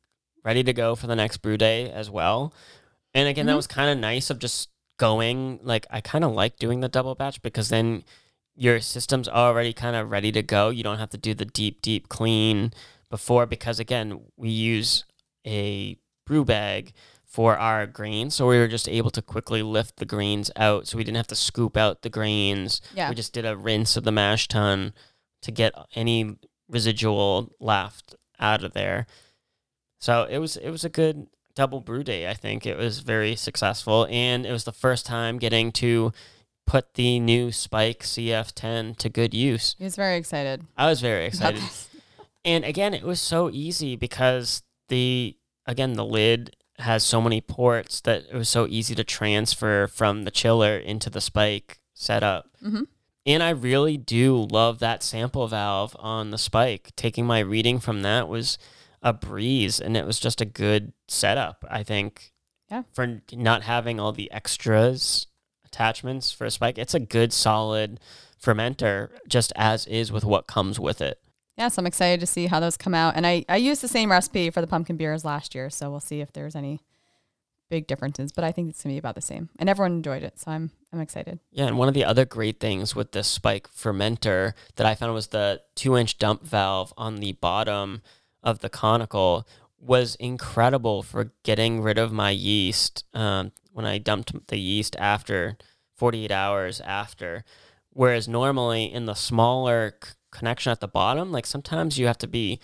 ready 0.42 0.62
to 0.64 0.72
go 0.72 0.94
for 0.94 1.06
the 1.06 1.16
next 1.16 1.38
brew 1.38 1.56
day 1.56 1.90
as 1.90 2.10
well. 2.10 2.52
And 3.14 3.28
again, 3.28 3.46
that 3.46 3.52
Mhm. 3.52 3.56
was 3.56 3.66
kind 3.66 3.90
of 3.90 3.98
nice 3.98 4.30
of 4.30 4.38
just 4.38 4.68
going. 4.98 5.60
Like 5.62 5.86
I 5.90 6.00
kind 6.00 6.24
of 6.24 6.32
like 6.32 6.58
doing 6.58 6.80
the 6.80 6.88
double 6.88 7.14
batch 7.14 7.42
because 7.42 7.68
then 7.68 8.04
your 8.54 8.80
system's 8.80 9.28
already 9.28 9.72
kind 9.72 9.96
of 9.96 10.10
ready 10.10 10.30
to 10.32 10.42
go. 10.42 10.68
You 10.70 10.82
don't 10.82 10.98
have 10.98 11.10
to 11.10 11.18
do 11.18 11.34
the 11.34 11.44
deep, 11.46 11.80
deep 11.82 12.08
clean 12.08 12.72
before 13.08 13.46
because 13.46 13.78
again, 13.80 14.20
we 14.36 14.50
use 14.50 15.04
a 15.46 15.96
brew 16.26 16.44
bag 16.44 16.92
for 17.24 17.56
our 17.56 17.86
grains, 17.86 18.34
so 18.34 18.46
we 18.48 18.58
were 18.58 18.66
just 18.68 18.88
able 18.88 19.10
to 19.10 19.22
quickly 19.22 19.62
lift 19.62 19.96
the 19.96 20.04
grains 20.04 20.50
out, 20.56 20.88
so 20.88 20.98
we 20.98 21.04
didn't 21.04 21.16
have 21.16 21.28
to 21.28 21.36
scoop 21.36 21.76
out 21.76 22.02
the 22.02 22.08
grains. 22.10 22.80
Yeah. 22.92 23.08
We 23.08 23.14
just 23.14 23.32
did 23.32 23.46
a 23.46 23.56
rinse 23.56 23.96
of 23.96 24.02
the 24.02 24.10
mash 24.12 24.48
tun 24.48 24.92
to 25.42 25.50
get 25.52 25.72
any 25.94 26.36
residual 26.68 27.52
left 27.60 28.16
out 28.40 28.64
of 28.64 28.72
there. 28.74 29.06
So 30.00 30.24
it 30.28 30.38
was 30.38 30.56
it 30.56 30.70
was 30.70 30.84
a 30.84 30.88
good 30.88 31.28
double 31.54 31.80
brew 31.80 32.02
day. 32.02 32.28
I 32.28 32.34
think 32.34 32.66
it 32.66 32.76
was 32.76 33.00
very 33.00 33.36
successful, 33.36 34.06
and 34.10 34.46
it 34.46 34.52
was 34.52 34.64
the 34.64 34.72
first 34.72 35.06
time 35.06 35.38
getting 35.38 35.72
to 35.72 36.12
put 36.66 36.94
the 36.94 37.18
new 37.18 37.50
Spike 37.52 38.00
CF10 38.02 38.96
to 38.98 39.08
good 39.08 39.34
use. 39.34 39.74
He 39.78 39.84
was 39.84 39.96
very 39.96 40.16
excited. 40.16 40.64
I 40.76 40.88
was 40.88 41.00
very 41.00 41.26
excited, 41.26 41.62
and 42.44 42.64
again, 42.64 42.94
it 42.94 43.02
was 43.02 43.20
so 43.20 43.50
easy 43.52 43.96
because 43.96 44.62
the 44.88 45.36
again 45.66 45.94
the 45.94 46.04
lid 46.04 46.56
has 46.78 47.04
so 47.04 47.20
many 47.20 47.40
ports 47.40 48.00
that 48.00 48.24
it 48.32 48.34
was 48.34 48.48
so 48.48 48.66
easy 48.68 48.94
to 48.94 49.04
transfer 49.04 49.86
from 49.86 50.24
the 50.24 50.30
chiller 50.30 50.76
into 50.76 51.10
the 51.10 51.20
Spike 51.20 51.78
setup. 51.92 52.48
Mhm. 52.64 52.86
And 53.26 53.42
I 53.42 53.50
really 53.50 53.98
do 53.98 54.48
love 54.50 54.78
that 54.78 55.02
sample 55.02 55.46
valve 55.46 55.94
on 55.98 56.30
the 56.30 56.38
spike. 56.38 56.90
Taking 56.96 57.26
my 57.26 57.40
reading 57.40 57.78
from 57.78 58.00
that 58.00 58.28
was 58.28 58.56
a 59.02 59.12
breeze 59.12 59.80
and 59.80 59.96
it 59.96 60.06
was 60.06 60.18
just 60.18 60.40
a 60.40 60.44
good 60.44 60.92
setup, 61.08 61.64
I 61.70 61.82
think. 61.82 62.32
Yeah. 62.70 62.84
For 62.92 63.20
not 63.32 63.64
having 63.64 63.98
all 63.98 64.12
the 64.12 64.30
extras 64.30 65.26
attachments 65.64 66.30
for 66.30 66.44
a 66.44 66.50
spike. 66.50 66.78
It's 66.78 66.94
a 66.94 67.00
good 67.00 67.32
solid 67.32 67.98
fermenter 68.42 69.10
just 69.28 69.52
as 69.56 69.86
is 69.86 70.12
with 70.12 70.24
what 70.24 70.46
comes 70.46 70.78
with 70.78 71.00
it. 71.00 71.20
Yeah, 71.56 71.68
so 71.68 71.80
I'm 71.80 71.86
excited 71.86 72.20
to 72.20 72.26
see 72.26 72.46
how 72.46 72.58
those 72.60 72.76
come 72.76 72.94
out. 72.94 73.16
And 73.16 73.26
I, 73.26 73.44
I 73.48 73.56
used 73.56 73.82
the 73.82 73.88
same 73.88 74.10
recipe 74.10 74.50
for 74.50 74.60
the 74.60 74.66
pumpkin 74.66 74.96
beers 74.96 75.24
last 75.24 75.54
year, 75.54 75.68
so 75.68 75.90
we'll 75.90 76.00
see 76.00 76.20
if 76.20 76.32
there's 76.32 76.56
any 76.56 76.80
big 77.68 77.86
differences. 77.86 78.32
But 78.32 78.44
I 78.44 78.52
think 78.52 78.70
it's 78.70 78.82
gonna 78.82 78.94
be 78.94 78.98
about 78.98 79.14
the 79.14 79.20
same. 79.20 79.50
And 79.58 79.68
everyone 79.68 79.92
enjoyed 79.92 80.22
it, 80.22 80.40
so 80.40 80.50
I'm 80.52 80.70
I'm 80.92 81.00
excited. 81.00 81.38
Yeah, 81.50 81.66
and 81.66 81.76
one 81.76 81.88
of 81.88 81.94
the 81.94 82.04
other 82.04 82.24
great 82.24 82.60
things 82.60 82.96
with 82.96 83.12
this 83.12 83.28
spike 83.28 83.68
fermenter 83.68 84.54
that 84.76 84.86
I 84.86 84.94
found 84.94 85.12
was 85.12 85.28
the 85.28 85.60
two 85.74 85.96
inch 85.96 86.18
dump 86.18 86.44
valve 86.44 86.94
on 86.96 87.16
the 87.16 87.32
bottom 87.32 88.02
of 88.42 88.60
the 88.60 88.68
conical 88.68 89.46
was 89.78 90.14
incredible 90.16 91.02
for 91.02 91.32
getting 91.42 91.80
rid 91.80 91.98
of 91.98 92.12
my 92.12 92.30
yeast 92.30 93.04
um, 93.14 93.52
when 93.72 93.86
I 93.86 93.98
dumped 93.98 94.48
the 94.48 94.58
yeast 94.58 94.94
after 94.98 95.56
48 95.96 96.30
hours 96.30 96.80
after. 96.82 97.44
Whereas 97.92 98.28
normally 98.28 98.84
in 98.92 99.06
the 99.06 99.14
smaller 99.14 99.96
c- 100.02 100.10
connection 100.30 100.70
at 100.70 100.80
the 100.80 100.88
bottom, 100.88 101.32
like 101.32 101.46
sometimes 101.46 101.98
you 101.98 102.06
have 102.06 102.18
to 102.18 102.26
be 102.26 102.60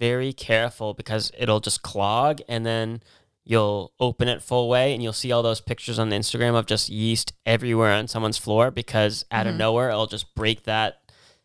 very 0.00 0.32
careful 0.32 0.94
because 0.94 1.30
it'll 1.38 1.60
just 1.60 1.82
clog 1.82 2.40
and 2.48 2.64
then 2.66 3.02
you'll 3.44 3.92
open 4.00 4.26
it 4.26 4.42
full 4.42 4.68
way 4.68 4.94
and 4.94 5.02
you'll 5.02 5.12
see 5.12 5.30
all 5.30 5.42
those 5.42 5.60
pictures 5.60 5.98
on 5.98 6.08
the 6.08 6.16
Instagram 6.16 6.54
of 6.54 6.66
just 6.66 6.88
yeast 6.88 7.34
everywhere 7.44 7.92
on 7.92 8.08
someone's 8.08 8.38
floor 8.38 8.70
because 8.70 9.24
out 9.30 9.46
of 9.46 9.54
Mhm. 9.54 9.58
nowhere 9.58 9.90
it'll 9.90 10.06
just 10.06 10.34
break 10.34 10.64
that 10.64 11.00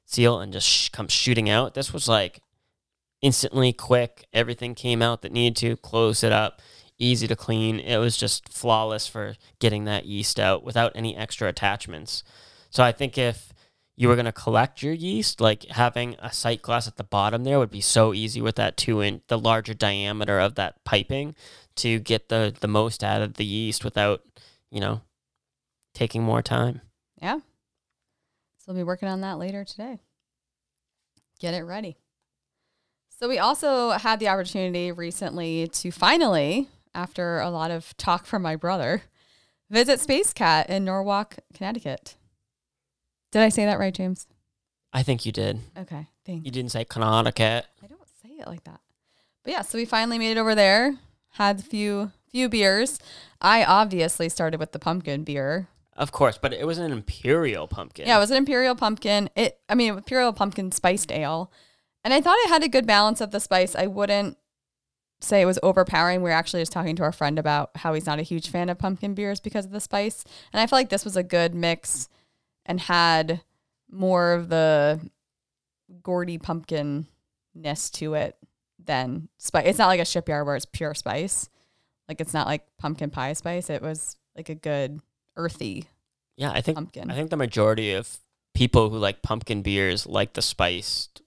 seal 0.06 0.40
and 0.40 0.54
just 0.54 0.68
sh- 0.68 0.90
come 0.90 1.08
shooting 1.10 1.50
out. 1.50 1.74
This 1.74 1.94
was 1.94 2.08
like 2.08 2.40
instantly 3.22 3.74
quick. 3.74 4.26
Everything 4.34 4.76
came 4.76 5.02
out 5.02 5.22
that 5.22 5.32
needed 5.32 5.56
to, 5.58 5.78
close 5.78 6.24
it 6.24 6.32
up, 6.32 6.62
easy 6.98 7.28
to 7.28 7.36
clean. 7.36 7.80
It 7.80 7.98
was 7.98 8.18
just 8.18 8.50
flawless 8.50 9.08
for 9.08 9.36
getting 9.60 9.86
that 9.86 10.06
yeast 10.06 10.40
out 10.40 10.64
without 10.64 10.92
any 10.96 11.16
extra 11.16 11.48
attachments. 11.48 12.24
So 12.70 12.84
I 12.84 12.92
think 12.92 13.18
if 13.18 13.54
you 13.96 14.08
were 14.08 14.16
going 14.16 14.26
to 14.26 14.32
collect 14.32 14.82
your 14.82 14.94
yeast, 14.94 15.42
like 15.42 15.66
having 15.66 16.16
a 16.20 16.32
sight 16.32 16.62
glass 16.62 16.88
at 16.88 16.98
the 16.98 17.04
bottom 17.04 17.44
there 17.44 17.60
would 17.60 17.72
be 17.72 17.82
so 17.82 18.14
easy 18.14 18.42
with 18.42 18.56
that 18.56 18.78
two 18.78 19.02
inch, 19.02 19.24
the 19.28 19.38
larger 19.38 19.74
diameter 19.74 20.40
of 20.40 20.56
that 20.56 20.84
piping 20.86 21.36
to 21.76 22.00
get 22.00 22.30
the, 22.30 22.56
the 22.60 22.68
most 22.68 23.04
out 23.04 23.22
of 23.22 23.34
the 23.36 23.46
yeast 23.46 23.84
without, 23.84 24.22
you 24.70 24.80
know, 24.80 25.02
taking 25.94 26.24
more 26.24 26.42
time. 26.42 26.82
Yeah. 27.22 27.40
So 28.60 28.66
we'll 28.68 28.78
be 28.78 28.84
working 28.84 29.10
on 29.10 29.22
that 29.22 29.38
later 29.38 29.66
today. 29.66 30.00
Get 31.40 31.54
it 31.54 31.64
ready. 31.64 31.98
So 33.20 33.28
we 33.28 33.38
also 33.38 33.90
had 33.92 34.22
the 34.22 34.30
opportunity 34.30 34.94
recently 34.94 35.68
to 35.68 35.92
finally, 35.92 36.70
after 36.96 37.40
a 37.40 37.50
lot 37.50 37.70
of 37.70 37.96
talk 37.98 38.26
from 38.26 38.42
my 38.42 38.56
brother, 38.56 39.04
visit 39.70 40.00
Space 40.00 40.32
Cat 40.32 40.70
in 40.70 40.86
Norwalk, 40.86 41.36
Connecticut. 41.54 42.16
Did 43.34 43.42
I 43.42 43.50
say 43.50 43.66
that 43.66 43.78
right, 43.78 43.94
James? 43.94 44.26
I 44.94 45.04
think 45.04 45.26
you 45.26 45.34
did. 45.34 45.60
Okay, 45.78 46.08
thank 46.26 46.46
You 46.46 46.52
didn't 46.52 46.72
say 46.72 46.86
Connecticut. 46.86 47.66
I 47.84 47.88
don't 47.88 48.08
say 48.24 48.30
it 48.40 48.48
like 48.48 48.64
that. 48.64 48.80
But 49.44 49.52
yeah, 49.52 49.64
so 49.64 49.78
we 49.78 49.84
finally 49.84 50.18
made 50.18 50.32
it 50.32 50.38
over 50.38 50.56
there. 50.56 50.96
Had 51.32 51.60
a 51.60 51.64
few 51.64 52.14
few 52.32 52.48
beers. 52.48 53.00
I 53.42 53.66
obviously 53.66 54.30
started 54.30 54.62
with 54.62 54.72
the 54.72 54.80
pumpkin 54.80 55.26
beer. 55.26 55.68
Of 55.98 56.14
course, 56.14 56.38
but 56.38 56.54
it 56.54 56.66
was 56.66 56.78
an 56.78 56.94
imperial 56.94 57.68
pumpkin. 57.68 58.08
Yeah, 58.08 58.16
it 58.16 58.22
was 58.22 58.32
an 58.32 58.38
imperial 58.38 58.76
pumpkin. 58.76 59.30
It 59.36 59.60
I 59.68 59.76
mean, 59.76 59.98
imperial 59.98 60.32
pumpkin 60.32 60.72
spiced 60.72 61.12
ale. 61.12 61.52
And 62.04 62.14
I 62.14 62.22
thought 62.22 62.38
it 62.44 62.50
had 62.50 62.64
a 62.64 62.70
good 62.70 62.88
balance 62.88 63.22
of 63.22 63.32
the 63.32 63.40
spice. 63.40 63.76
I 63.76 63.88
wouldn't 63.88 64.38
say 65.22 65.42
it 65.42 65.46
was 65.46 65.60
overpowering. 65.62 66.22
We 66.22 66.30
were 66.30 66.36
actually 66.36 66.62
just 66.62 66.72
talking 66.72 66.96
to 66.96 67.04
our 67.04 67.12
friend 67.12 67.38
about 67.38 67.72
how 67.76 67.94
he's 67.94 68.06
not 68.06 68.20
a 68.20 68.24
huge 68.24 68.50
fan 68.50 68.70
of 68.70 68.80
pumpkin 68.80 69.14
beers 69.14 69.40
because 69.40 69.66
of 69.66 69.72
the 69.72 69.82
spice. 69.82 70.24
And 70.54 70.62
I 70.62 70.68
feel 70.68 70.80
like 70.80 70.90
this 70.90 71.04
was 71.04 71.18
a 71.18 71.24
good 71.24 71.54
mix 71.54 72.08
and 72.66 72.80
had 72.80 73.42
more 73.92 74.34
of 74.34 74.50
the 74.50 75.02
gourdy 76.02 76.40
pumpkinness 76.40 77.92
to 77.94 78.14
it 78.14 78.38
than 78.84 79.28
spice. 79.38 79.66
It's 79.68 79.80
not 79.80 79.88
like 79.88 80.00
a 80.00 80.06
shipyard 80.06 80.46
where 80.46 80.56
it's 80.56 80.66
pure 80.66 80.94
spice. 80.94 81.50
Like 82.08 82.22
it's 82.22 82.34
not 82.34 82.48
like 82.48 82.66
pumpkin 82.78 83.10
pie 83.10 83.34
spice. 83.34 83.70
It 83.70 83.82
was 83.82 84.16
like 84.36 84.50
a 84.50 84.56
good 84.56 85.02
earthy 85.36 85.88
yeah. 86.40 86.52
I 86.52 86.62
think 86.62 86.76
pumpkin. 86.76 87.12
I 87.12 87.16
think 87.16 87.30
the 87.30 87.38
majority 87.38 87.92
of 87.92 88.18
people 88.54 88.90
who 88.90 88.98
like 88.98 89.22
pumpkin 89.22 89.62
beers 89.62 90.08
like 90.08 90.34
the 90.34 90.42
spiced 90.42 91.22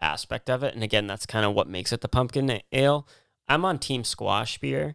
aspect 0.00 0.48
of 0.50 0.62
it, 0.62 0.74
and 0.74 0.82
again, 0.82 1.06
that's 1.06 1.26
kind 1.26 1.44
of 1.46 1.54
what 1.54 1.68
makes 1.68 1.92
it 1.92 2.00
the 2.00 2.08
pumpkin 2.08 2.60
ale. 2.72 3.06
I'm 3.48 3.64
on 3.64 3.78
Team 3.78 4.04
Squash 4.04 4.58
beer, 4.58 4.94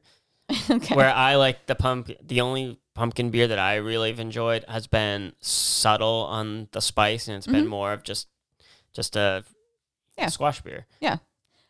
okay. 0.70 0.96
where 0.96 1.14
I 1.14 1.36
like 1.36 1.66
the 1.68 1.76
pump. 1.76 2.10
The 2.22 2.42
only 2.42 2.80
pumpkin 2.94 3.30
beer 3.32 3.48
that 3.48 3.60
I 3.60 3.76
really 3.76 4.10
have 4.10 4.20
enjoyed 4.20 4.66
has 4.68 4.88
been 4.88 5.34
subtle 5.40 6.26
on 6.30 6.68
the 6.72 6.82
spice, 6.82 7.28
and 7.28 7.38
it's 7.38 7.48
been 7.48 7.66
Mhm. 7.66 7.70
more 7.70 7.94
of 7.94 8.04
just 8.04 8.28
just 8.94 9.16
a 9.16 9.46
Yeah. 10.18 10.28
squash 10.28 10.62
beer. 10.62 10.86
Yeah. 11.00 11.18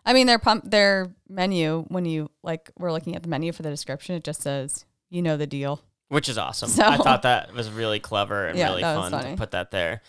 I 0.03 0.13
mean, 0.13 0.25
their 0.25 0.39
pump, 0.39 0.71
their 0.71 1.13
menu. 1.29 1.85
When 1.89 2.05
you 2.05 2.31
like, 2.41 2.71
we're 2.79 2.91
looking 2.91 3.15
at 3.15 3.21
the 3.21 3.29
menu 3.29 3.51
for 3.51 3.61
the 3.61 3.69
description. 3.69 4.15
It 4.15 4.23
just 4.23 4.41
says, 4.41 4.85
"You 5.11 5.21
know 5.21 5.37
the 5.37 5.45
deal." 5.45 5.81
Which 6.07 6.27
is 6.27 6.39
awesome. 6.39 6.69
So- 6.69 6.83
I 6.83 6.97
thought 6.97 7.21
that 7.21 7.53
was 7.53 7.69
really 7.69 7.99
clever 7.99 8.47
and 8.47 8.57
Yeah, 8.57 8.69
really 8.69 8.81
fun 8.81 9.11
to 9.11 9.35
put 9.37 9.51
that 9.51 9.69
there. 9.69 10.01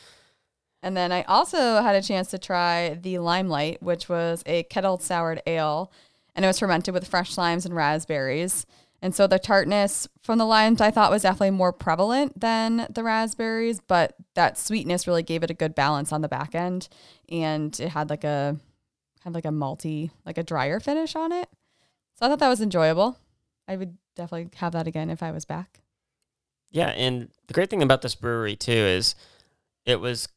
And 0.82 0.96
then 0.96 1.12
I 1.12 1.22
also 1.22 1.80
had 1.80 1.94
a 1.94 2.02
chance 2.02 2.28
to 2.30 2.38
try 2.38 2.94
the 2.94 3.18
Limelight, 3.18 3.82
which 3.82 4.08
was 4.08 4.42
a 4.46 4.64
kettle 4.64 4.98
soured 4.98 5.40
ale, 5.46 5.92
and 6.34 6.44
it 6.44 6.48
was 6.48 6.58
fermented 6.58 6.92
with 6.92 7.06
fresh 7.06 7.38
limes 7.38 7.64
and 7.64 7.74
raspberries. 7.76 8.66
And 9.00 9.14
so 9.14 9.26
the 9.26 9.38
tartness 9.38 10.08
from 10.22 10.38
the 10.38 10.46
limes 10.46 10.80
I 10.80 10.90
thought 10.90 11.10
was 11.10 11.22
definitely 11.22 11.50
more 11.50 11.72
prevalent 11.72 12.38
than 12.38 12.86
the 12.88 13.02
raspberries, 13.02 13.80
but 13.80 14.14
that 14.34 14.58
sweetness 14.58 15.06
really 15.06 15.24
gave 15.24 15.42
it 15.42 15.50
a 15.50 15.54
good 15.54 15.74
balance 15.74 16.12
on 16.12 16.20
the 16.20 16.28
back 16.28 16.54
end, 16.54 16.88
and 17.28 17.78
it 17.78 17.90
had 17.90 18.10
like 18.10 18.24
a 18.24 18.56
had 19.24 19.34
like 19.34 19.44
a 19.44 19.48
malty, 19.48 20.10
like 20.26 20.38
a 20.38 20.42
drier 20.42 20.80
finish 20.80 21.14
on 21.14 21.32
it. 21.32 21.48
So 22.14 22.26
I 22.26 22.28
thought 22.28 22.40
that 22.40 22.48
was 22.48 22.60
enjoyable. 22.60 23.18
I 23.68 23.76
would 23.76 23.98
definitely 24.16 24.50
have 24.56 24.72
that 24.72 24.86
again 24.86 25.10
if 25.10 25.22
I 25.22 25.30
was 25.30 25.44
back. 25.44 25.80
Yeah, 26.70 26.88
and 26.88 27.28
the 27.46 27.54
great 27.54 27.70
thing 27.70 27.82
about 27.82 28.02
this 28.02 28.14
brewery 28.14 28.56
too 28.56 28.72
is 28.72 29.14
it 29.84 30.00
was 30.00 30.28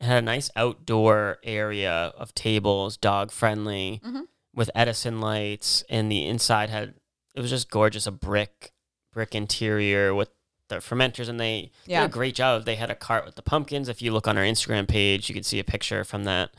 had 0.00 0.18
a 0.18 0.22
nice 0.22 0.50
outdoor 0.56 1.38
area 1.42 2.12
of 2.16 2.34
tables, 2.34 2.96
dog 2.96 3.30
friendly, 3.30 4.00
Mhm. 4.04 4.26
with 4.54 4.70
Edison 4.74 5.20
lights, 5.20 5.82
and 5.88 6.10
the 6.10 6.26
inside 6.26 6.70
had 6.70 6.94
it 7.34 7.40
was 7.40 7.50
just 7.50 7.68
gorgeous, 7.70 8.06
a 8.06 8.12
brick 8.12 8.72
brick 9.12 9.34
interior 9.34 10.12
with 10.14 10.28
the 10.68 10.76
fermenters, 10.76 11.28
and 11.28 11.38
they 11.38 11.70
did 12.02 12.06
a 12.06 12.08
great 12.08 12.34
job. 12.34 12.64
They 12.64 12.74
had 12.76 12.90
a 12.90 12.94
cart 12.96 13.24
with 13.24 13.34
the 13.36 13.42
pumpkins. 13.42 13.88
If 13.88 14.02
you 14.02 14.12
look 14.12 14.26
on 14.26 14.36
our 14.36 14.44
Instagram 14.44 14.86
page, 14.88 15.28
you 15.28 15.34
can 15.34 15.44
see 15.44 15.58
a 15.60 15.64
picture 15.64 16.02
from 16.04 16.24
that, 16.24 16.50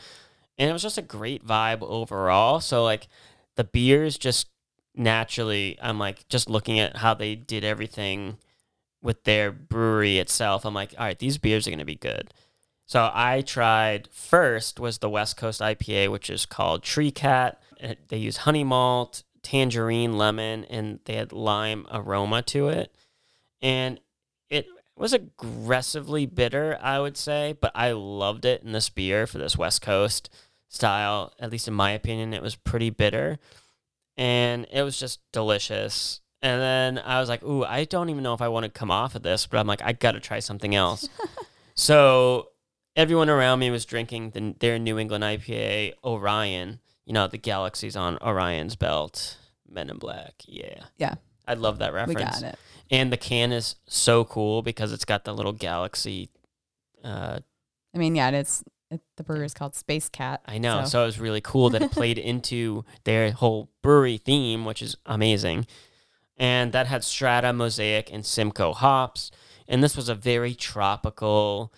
and 0.58 0.70
it 0.70 0.74
was 0.74 0.82
just 0.82 0.98
a 0.98 1.02
great 1.02 1.46
vibe 1.46 1.82
overall. 1.82 2.60
So 2.62 2.84
like 2.84 3.08
the 3.56 3.64
beers 3.66 4.18
just 4.18 4.48
naturally, 4.96 5.78
I'm 5.82 6.00
like 6.00 6.28
just 6.30 6.50
looking 6.50 6.80
at 6.80 6.98
how 6.98 7.14
they 7.14 7.36
did 7.36 7.64
everything 7.64 8.38
with 9.02 9.24
their 9.26 9.52
brewery 9.52 10.18
itself. 10.18 10.66
I'm 10.66 10.74
like, 10.74 10.94
all 10.98 11.06
right, 11.06 11.20
these 11.20 11.38
beers 11.38 11.68
are 11.68 11.70
going 11.72 11.80
to 11.80 11.86
be 11.86 11.96
good. 11.96 12.34
So 12.86 13.10
I 13.14 13.42
tried 13.42 14.10
first 14.12 14.80
was 14.80 15.00
the 15.00 15.10
West 15.10 15.38
Coast 15.38 15.60
IPA, 15.60 16.12
which 16.12 16.30
is 16.30 16.46
called 16.46 16.84
Tree 16.84 17.12
Cat. 17.12 17.62
Uh, 17.84 17.96
they 18.10 18.18
use 18.18 18.38
honey 18.38 18.64
malt, 18.64 19.24
tangerine, 19.42 20.18
lemon, 20.18 20.66
and 20.66 21.00
they 21.06 21.16
had 21.16 21.32
lime 21.32 21.88
aroma 21.92 22.44
to 22.44 22.68
it. 22.70 22.96
And 23.62 24.00
it 24.50 24.68
was 24.96 25.14
aggressively 25.14 26.26
bitter, 26.28 26.78
I 26.80 27.00
would 27.00 27.18
say, 27.18 27.56
but 27.60 27.72
I 27.74 27.92
loved 27.92 28.46
it 28.46 28.64
in 28.64 28.72
this 28.72 28.90
beer 28.90 29.26
for 29.26 29.40
this 29.40 29.58
West 29.58 29.82
Coast 29.82 30.30
style. 30.70 31.34
At 31.40 31.52
least 31.52 31.68
in 31.68 31.74
my 31.74 31.92
opinion, 31.92 32.34
it 32.34 32.42
was 32.42 32.56
pretty 32.56 32.92
bitter. 32.92 33.40
And 34.16 34.68
it 34.72 34.84
was 34.84 35.00
just 35.00 35.20
delicious. 35.32 36.22
And 36.42 36.62
then 36.62 37.04
I 37.04 37.20
was 37.20 37.30
like, 37.30 37.44
ooh, 37.44 37.64
I 37.64 37.86
don't 37.86 38.10
even 38.10 38.24
know 38.24 38.36
if 38.36 38.42
I 38.42 38.48
want 38.48 38.66
to 38.66 38.70
come 38.70 38.92
off 38.92 39.16
of 39.16 39.24
this, 39.24 39.48
but 39.48 39.58
I'm 39.58 39.68
like, 39.68 39.82
I 39.82 39.94
got 39.94 40.12
to 40.12 40.20
try 40.20 40.40
something 40.40 40.76
else. 40.76 41.10
so 41.76 42.50
everyone 42.96 43.30
around 43.30 43.60
me 43.60 43.70
was 43.72 43.86
drinking 43.86 44.32
the, 44.32 44.56
their 44.60 44.80
New 44.80 44.98
England 45.00 45.24
IPA, 45.24 45.94
Orion. 46.04 46.80
You 47.06 47.14
know, 47.14 47.28
the 47.28 47.38
galaxies 47.38 47.96
on 47.96 48.18
Orion's 48.22 48.76
belt. 48.76 49.38
Men 49.70 49.90
in 49.90 49.98
Black. 49.98 50.34
Yeah. 50.46 50.84
Yeah. 50.98 51.16
I 51.48 51.54
love 51.54 51.80
that 51.80 51.94
reference. 51.94 52.18
We 52.20 52.24
got 52.24 52.42
it. 52.44 52.60
And 52.90 53.12
the 53.12 53.18
can 53.18 53.52
is 53.52 53.76
so 53.88 54.24
cool 54.24 54.62
because 54.62 54.92
it's 54.92 55.06
got 55.06 55.24
the 55.26 55.34
little 55.34 55.52
galaxy. 55.54 56.30
Uh, 57.04 57.40
I 57.94 57.98
mean, 57.98 58.16
yeah, 58.16 58.28
and 58.28 58.36
it's 58.36 58.64
it, 58.90 59.02
the 59.18 59.24
brewery 59.24 59.46
is 59.46 59.54
called 59.54 59.76
Space 59.76 60.10
Cat. 60.10 60.42
I 60.46 60.58
know. 60.58 60.82
So- 60.84 60.90
So. 60.90 61.04
it 61.04 61.06
was 61.08 61.20
really 61.20 61.42
cool 61.42 61.70
that 61.72 61.82
it 61.82 61.92
played 61.92 62.18
into 62.32 62.86
their 63.04 63.32
whole 63.32 63.70
brewery 63.82 64.18
theme, 64.18 64.66
which 64.66 64.82
is 64.82 64.96
amazing. 65.06 65.68
And 66.38 66.72
that 66.74 66.88
had 66.88 67.04
Strata, 67.04 67.54
Mosaic, 67.54 68.12
and 68.12 68.26
Simcoe 68.26 68.74
hops. 68.74 69.32
And 69.68 69.84
this 69.84 69.96
was 69.96 70.10
a 70.10 70.16
very 70.16 70.54
tropical 70.54 71.74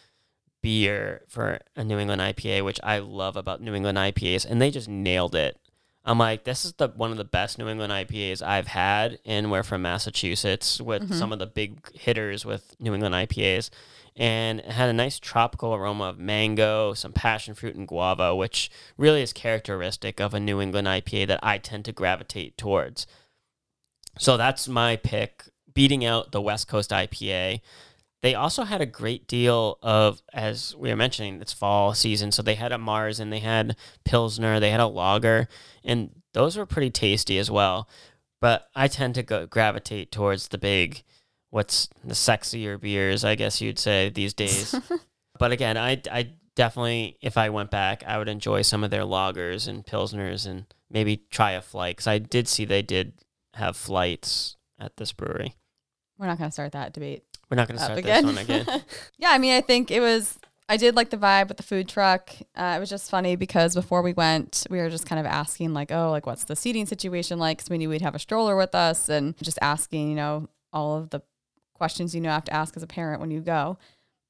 beer 0.68 1.22
for 1.30 1.60
a 1.78 1.84
New 1.86 1.98
England 1.98 2.20
IPA, 2.20 2.66
which 2.66 2.78
I 2.84 3.00
love 3.00 3.38
about 3.38 3.62
New 3.62 3.74
England 3.74 3.98
IPAs. 3.98 4.46
And 4.46 4.62
they 4.62 4.70
just 4.70 4.90
nailed 4.90 5.34
it. 5.34 5.58
I'm 6.04 6.18
like, 6.18 6.44
this 6.44 6.66
is 6.66 6.74
the 6.74 6.90
one 6.90 7.10
of 7.10 7.16
the 7.16 7.24
best 7.24 7.58
New 7.58 7.70
England 7.70 7.94
IPAs 7.94 8.42
I've 8.42 8.68
had, 8.68 9.18
and 9.26 9.50
we're 9.50 9.64
from 9.64 9.82
Massachusetts 9.84 10.82
with 10.82 11.04
Mhm. 11.10 11.14
some 11.18 11.32
of 11.32 11.40
the 11.40 11.48
big 11.48 11.96
hitters 11.98 12.44
with 12.44 12.76
New 12.82 12.94
England 12.94 13.16
IPAs, 13.16 13.70
and 14.18 14.60
it 14.60 14.72
had 14.72 14.90
a 14.90 14.94
nice 14.94 15.20
tropical 15.20 15.74
aroma 15.74 16.06
of 16.10 16.20
mango, 16.20 16.94
some 16.94 17.14
passion 17.14 17.54
fruit, 17.56 17.76
and 17.78 17.88
guava, 17.88 18.36
which 18.36 18.70
really 18.98 19.22
is 19.22 19.32
characteristic 19.32 20.20
of 20.20 20.34
a 20.34 20.40
New 20.40 20.60
England 20.60 20.88
IPA 20.90 21.28
that 21.28 21.40
I 21.42 21.60
tend 21.60 21.86
to 21.86 21.94
gravitate 21.94 22.58
towards. 22.58 23.08
So 24.20 24.36
that's 24.36 24.68
my 24.68 24.98
pick, 24.98 25.44
beating 25.74 26.04
out 26.04 26.34
the 26.34 26.42
West 26.42 26.68
Coast 26.68 26.92
IPA. 26.92 27.62
They 28.28 28.36
also 28.36 28.66
had 28.66 28.82
a 28.82 28.86
great 28.86 29.26
deal 29.26 29.80
of, 29.82 30.22
as 30.34 30.76
we 30.76 30.90
were 30.90 30.98
mentioning, 30.98 31.40
it's 31.40 31.54
fall 31.54 31.94
season. 31.94 32.34
So 32.34 32.42
they 32.42 32.56
had 32.56 32.74
a 32.74 32.78
Märzen 32.78 33.22
and 33.22 33.32
they 33.32 33.40
had 33.40 33.78
Pilsner, 34.04 34.60
they 34.60 34.70
had 34.70 34.82
a 34.82 34.86
lager, 34.86 35.48
and 35.82 36.10
those 36.34 36.58
were 36.58 36.66
pretty 36.66 36.90
tasty 36.90 37.38
as 37.38 37.50
well. 37.50 37.88
But 38.42 38.68
I 38.76 38.90
tend 38.90 39.16
to 39.16 39.24
go 39.24 39.46
gravitate 39.46 40.12
towards 40.12 40.50
the 40.50 40.58
big, 40.58 41.04
what's 41.52 41.88
the 42.04 42.16
sexier 42.16 42.78
beers, 42.78 43.24
I 43.24 43.36
guess 43.36 43.62
you'd 43.62 43.80
say 43.80 44.10
these 44.10 44.34
days. 44.34 44.76
but 45.40 45.54
again, 45.54 45.78
I, 45.78 46.02
I 46.12 46.32
definitely, 46.54 47.18
if 47.22 47.38
I 47.38 47.48
went 47.48 47.72
back, 47.72 48.04
I 48.06 48.18
would 48.18 48.28
enjoy 48.28 48.62
some 48.62 48.84
of 48.84 48.92
their 48.92 49.04
lagers 49.04 49.70
and 49.70 49.86
Pilsners 49.86 50.46
and 50.46 50.66
maybe 50.92 51.24
try 51.30 51.52
a 51.52 51.62
flight. 51.62 51.96
Because 51.96 52.08
I 52.08 52.18
did 52.18 52.50
see 52.50 52.66
they 52.66 52.82
did 52.82 53.14
have 53.54 53.78
flights 53.78 54.58
at 54.78 54.98
this 54.98 55.14
brewery. 55.14 55.56
We're 56.18 56.28
not 56.28 56.40
going 56.40 56.50
to 56.50 56.54
start 56.54 56.72
that 56.72 56.94
debate 56.94 57.24
We're 57.50 57.56
not 57.56 57.68
going 57.68 57.78
to 57.78 57.84
start 57.84 58.00
again. 58.00 58.26
this 58.26 58.36
one 58.36 58.44
again. 58.44 58.84
yeah, 59.18 59.30
I 59.30 59.38
mean, 59.38 59.54
I 59.54 59.62
think 59.62 59.92
it 59.92 60.02
was. 60.02 60.38
I 60.70 60.76
did 60.76 60.96
like 60.96 61.12
the 61.12 61.18
vibe 61.18 61.48
with 61.48 61.56
the 61.56 61.64
food 61.64 61.88
truck. 61.88 62.30
Uh, 62.54 62.74
it 62.76 62.80
was 62.80 62.90
just 62.90 63.10
funny 63.10 63.38
because 63.38 63.74
before 63.74 64.02
we 64.02 64.12
went, 64.12 64.68
we 64.70 64.80
were 64.80 64.90
just 64.90 65.06
kind 65.06 65.18
of 65.18 65.26
asking, 65.26 65.74
like, 65.74 65.94
oh, 65.94 66.12
like, 66.12 66.26
what's 66.26 66.44
the 66.44 66.58
seating 66.58 66.86
situation 66.86 67.40
like? 67.40 67.60
Because 67.60 67.70
we 67.70 67.78
knew 67.78 67.88
we'd 67.88 68.02
have 68.02 68.16
a 68.16 68.20
stroller 68.20 68.58
with 68.58 68.76
us, 68.76 69.08
and 69.08 69.38
just 69.38 69.58
asking, 69.62 70.10
you 70.10 70.16
know, 70.16 70.50
all 70.74 70.98
of 70.98 71.10
the 71.10 71.22
questions 71.74 72.14
you 72.14 72.20
know 72.20 72.30
have 72.30 72.44
to 72.46 72.54
ask 72.54 72.76
as 72.76 72.84
a 72.84 72.88
parent 72.88 73.22
when 73.22 73.32
you 73.32 73.40
go 73.40 73.78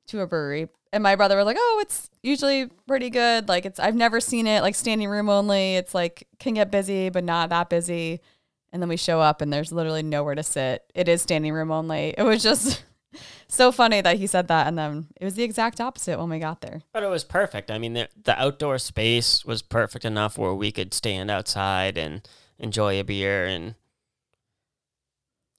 to 0.07 0.21
a 0.21 0.27
brewery. 0.27 0.67
And 0.93 1.01
my 1.03 1.15
brother 1.15 1.35
was 1.35 1.45
like, 1.45 1.57
oh, 1.59 1.79
it's 1.81 2.09
usually 2.21 2.67
pretty 2.87 3.09
good. 3.09 3.49
Like, 3.49 3.65
it's 3.65 3.79
I've 3.79 3.95
never 3.95 4.21
seen 4.21 4.45
it 4.45 4.61
like 4.61 4.75
standing 4.75 5.09
room 5.09 5.29
only. 5.29 5.75
It's 5.75 5.95
like 5.95 6.27
can 6.39 6.53
get 6.53 6.69
busy, 6.69 7.09
but 7.09 7.23
not 7.23 7.49
that 7.49 7.69
busy. 7.69 8.21
And 8.71 8.81
then 8.81 8.89
we 8.89 8.97
show 8.97 9.21
up, 9.21 9.41
and 9.41 9.51
there's 9.51 9.71
literally 9.71 10.03
nowhere 10.03 10.35
to 10.35 10.43
sit. 10.43 10.83
It 10.93 11.07
is 11.07 11.21
standing 11.21 11.53
room 11.53 11.71
only. 11.71 12.13
It 12.17 12.23
was 12.23 12.43
just 12.43 12.83
so 13.47 13.71
funny 13.71 14.01
that 14.01 14.17
he 14.17 14.27
said 14.27 14.47
that 14.47 14.67
and 14.67 14.77
then 14.77 15.07
it 15.19 15.25
was 15.25 15.35
the 15.35 15.43
exact 15.43 15.79
opposite 15.79 16.19
when 16.19 16.29
we 16.29 16.39
got 16.39 16.61
there 16.61 16.81
But 16.93 17.03
it 17.03 17.09
was 17.09 17.23
perfect. 17.23 17.71
I 17.71 17.77
mean, 17.77 17.93
the, 17.93 18.09
the 18.21 18.39
outdoor 18.39 18.77
space 18.79 19.45
was 19.45 19.61
perfect 19.61 20.05
enough 20.05 20.37
where 20.37 20.53
we 20.53 20.71
could 20.71 20.93
stand 20.93 21.31
outside 21.31 21.97
and 21.97 22.27
enjoy 22.59 22.99
a 22.99 23.03
beer. 23.03 23.45
And 23.45 23.75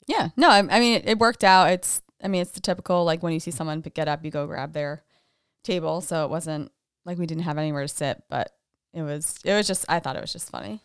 yeah 0.07 0.31
no 0.37 0.49
i, 0.49 0.59
I 0.59 0.81
mean 0.81 0.97
it, 0.97 1.07
it 1.07 1.19
worked 1.19 1.45
out 1.45 1.71
it's 1.71 2.01
i 2.23 2.29
mean 2.29 2.41
it's 2.41 2.53
the 2.53 2.61
typical 2.61 3.05
like 3.05 3.23
when 3.23 3.35
you 3.35 3.41
see 3.41 3.51
someone 3.51 3.81
get 3.81 4.09
up 4.09 4.25
you 4.25 4.31
go 4.31 4.47
grab 4.47 4.73
their 4.73 5.03
table 5.63 6.01
so 6.01 6.25
it 6.25 6.31
wasn't 6.31 6.73
like 7.09 7.19
we 7.19 7.27
didn't 7.27 7.45
have 7.45 7.59
anywhere 7.59 7.83
to 7.83 7.89
sit, 7.89 8.23
but 8.29 8.53
it 8.93 9.03
was 9.03 9.39
it 9.45 9.55
was 9.55 9.67
just 9.67 9.85
I 9.89 9.99
thought 9.99 10.17
it 10.17 10.21
was 10.21 10.33
just 10.33 10.51
funny. 10.51 10.83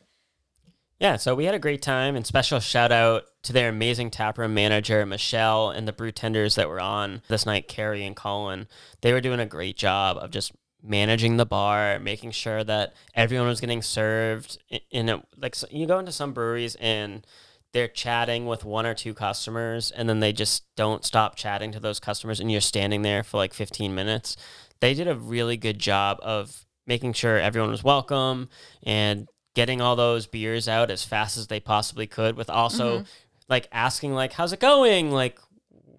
Yeah, 1.00 1.18
so 1.18 1.36
we 1.36 1.46
had 1.46 1.54
a 1.54 1.60
great 1.60 1.82
time 1.82 2.16
and 2.16 2.26
special 2.26 2.60
shout 2.62 2.92
out 2.92 3.26
to 3.44 3.54
their 3.54 3.70
amazing 3.70 4.10
taproom 4.10 4.54
manager, 4.54 5.06
Michelle, 5.06 5.70
and 5.70 5.88
the 5.88 5.94
brew 5.94 6.12
tenders 6.12 6.56
that 6.56 6.70
were 6.70 6.80
on 6.80 7.22
this 7.28 7.46
night, 7.46 7.68
Carrie 7.68 8.06
and 8.06 8.16
Colin. 8.16 8.68
They 9.02 9.14
were 9.14 9.22
doing 9.22 9.40
a 9.40 9.46
great 9.46 9.78
job 9.78 10.18
of 10.18 10.32
just 10.32 10.54
managing 10.82 11.38
the 11.38 11.46
bar, 11.46 12.00
making 12.00 12.32
sure 12.32 12.64
that 12.64 12.94
everyone 13.14 13.48
was 13.48 13.62
getting 13.62 13.82
served 13.82 14.58
in, 14.90 15.10
a, 15.10 15.24
like 15.38 15.56
you 15.72 15.86
go 15.86 16.00
into 16.00 16.12
some 16.12 16.34
breweries 16.34 16.76
and 16.76 17.26
they're 17.74 17.88
chatting 17.88 18.46
with 18.46 18.64
one 18.66 18.86
or 18.86 18.94
two 18.94 19.14
customers 19.14 19.92
and 19.92 20.08
then 20.08 20.20
they 20.20 20.32
just 20.32 20.64
don't 20.76 21.04
stop 21.06 21.36
chatting 21.36 21.72
to 21.72 21.80
those 21.80 22.00
customers 22.00 22.40
and 22.40 22.52
you're 22.52 22.62
standing 22.62 23.02
there 23.02 23.24
for 23.24 23.38
like 23.38 23.54
15 23.54 23.96
minutes. 23.96 24.38
They 24.80 24.94
did 24.94 25.08
a 25.08 25.16
really 25.16 25.58
good 25.58 25.80
job 25.80 26.20
of 26.22 26.66
making 26.86 27.14
sure 27.14 27.40
everyone 27.40 27.72
was 27.72 27.84
welcome 27.84 28.50
and 28.84 29.28
getting 29.56 29.82
all 29.82 29.96
those 29.96 30.28
beers 30.28 30.68
out 30.68 30.92
as 30.92 31.04
fast 31.06 31.38
as 31.38 31.48
they 31.48 31.60
possibly 31.60 32.08
could 32.08 32.36
with 32.36 32.50
also 32.50 33.00
Mhm. 33.00 33.06
Like 33.56 33.68
asking 33.72 34.14
like 34.14 34.34
how's 34.34 34.52
it 34.54 34.60
going 34.60 35.12
like 35.12 35.38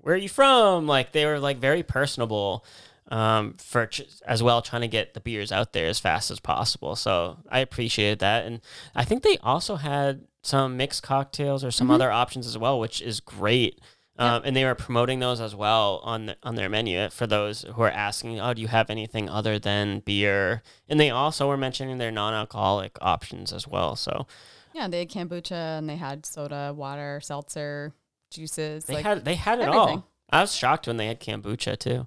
where 0.03 0.14
are 0.14 0.19
you 0.19 0.29
from 0.29 0.87
like 0.87 1.12
they 1.12 1.25
were 1.27 1.38
like 1.38 1.59
very 1.59 1.83
personable 1.83 2.64
um, 3.09 3.55
for 3.59 3.87
ch- 3.87 4.03
as 4.27 4.43
well 4.43 4.61
trying 4.62 4.83
to 4.83 4.88
get 4.88 5.14
the 5.14 5.21
beers 5.21 5.53
out 5.53 5.73
there 5.73 5.87
as 5.87 6.01
fast 6.01 6.31
as 6.31 6.40
possible 6.40 6.97
so 6.97 7.38
i 7.51 7.61
appreciated 7.61 8.19
that 8.19 8.45
and 8.47 8.61
i 8.95 9.05
think 9.05 9.23
they 9.23 9.38
also 9.43 9.77
had 9.77 10.23
some 10.43 10.77
mixed 10.77 11.03
cocktails 11.03 11.62
or 11.64 11.71
some 11.71 11.88
Mhm. 11.88 11.95
other 11.95 12.11
options 12.11 12.47
as 12.47 12.57
well 12.59 12.81
which 12.81 13.01
is 13.01 13.21
great 13.21 13.81
um, 14.17 14.43
and 14.45 14.55
they 14.55 14.64
were 14.64 14.77
promoting 14.77 15.19
those 15.21 15.40
as 15.40 15.55
well 15.57 16.01
on 16.05 16.27
the, 16.27 16.37
on 16.45 16.55
their 16.55 16.69
menu 16.69 17.11
for 17.11 17.27
those 17.27 17.62
who 17.75 17.83
are 17.83 17.90
asking, 17.90 18.38
"Oh, 18.38 18.55
do 18.55 18.62
you 18.62 18.69
have 18.69 18.88
anything 18.88 19.29
other 19.29 19.59
than 19.59 19.99
beer?" 20.07 20.62
And 20.88 21.01
they 21.01 21.11
also 21.11 21.49
were 21.49 21.57
mentioning 21.57 21.99
their 21.99 22.12
non-alcoholic 22.12 22.97
options 23.01 23.53
as 23.53 23.67
well. 23.67 23.97
So 23.97 24.29
Yeah, 24.75 24.89
they 24.89 24.99
had 24.99 25.09
kombucha 25.09 25.79
and 25.79 25.89
they 25.89 25.97
had 25.97 26.27
soda, 26.27 26.75
water, 26.77 27.21
seltzer, 27.23 27.93
juices. 28.31 28.85
they 28.85 28.95
like, 28.95 29.05
had 29.05 29.25
they 29.25 29.37
had 29.37 29.61
it 29.61 29.63
everything. 29.63 29.79
all. 29.79 30.11
I 30.31 30.41
was 30.43 30.55
shocked 30.55 30.87
when 30.89 30.97
they 30.99 31.07
had 31.07 31.21
kombucha 31.21 31.79
too. 31.79 32.07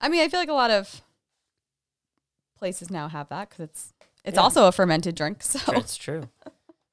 I 0.00 0.08
mean, 0.08 0.22
I 0.22 0.28
feel 0.28 0.40
like 0.40 0.48
a 0.48 0.52
lot 0.54 0.70
of 0.70 1.02
places 2.56 2.90
now 2.90 3.08
have 3.08 3.28
that 3.30 3.50
because 3.50 3.64
it's 3.64 3.92
it's 4.24 4.36
Yeah. 4.36 4.42
also 4.42 4.66
a 4.66 4.72
fermented 4.72 5.14
drink. 5.14 5.42
So 5.42 5.58
It's 5.72 5.96
true. 5.96 6.28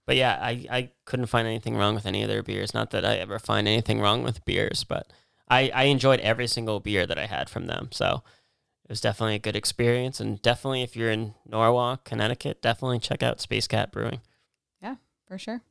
But 0.05 0.15
yeah, 0.15 0.39
I, 0.41 0.65
I 0.71 0.89
couldn't 1.05 1.25
find 1.25 1.45
anything 1.45 1.75
wrong 1.75 1.93
with 1.93 2.05
any 2.05 2.23
of 2.23 2.29
their 2.29 2.41
beers. 2.41 2.73
Not 2.73 2.91
that 2.91 3.03
I 3.05 3.17
ever 3.17 3.37
find 3.39 3.67
anything 3.67 3.99
wrong 3.99 4.23
with 4.23 4.45
beers, 4.45 4.85
but 4.85 5.11
I, 5.49 5.69
I 5.75 5.83
enjoyed 5.83 6.21
every 6.21 6.47
single 6.47 6.79
beer 6.79 7.05
that 7.05 7.19
I 7.19 7.25
had 7.25 7.49
from 7.49 7.67
them. 7.67 7.89
So 7.91 8.23
it 8.85 8.89
was 8.89 9.01
definitely 9.01 9.35
a 9.35 9.39
good 9.39 9.57
experience. 9.57 10.21
And 10.21 10.41
definitely, 10.41 10.81
if 10.81 10.95
you're 10.95 11.11
in 11.11 11.33
Norwalk, 11.45 12.05
Connecticut, 12.05 12.61
definitely 12.61 12.99
check 12.99 13.21
out 13.21 13.41
Space 13.41 13.67
Cat 13.67 13.91
Brewing. 13.91 14.21
For 15.27 15.37
sure. 15.37 15.61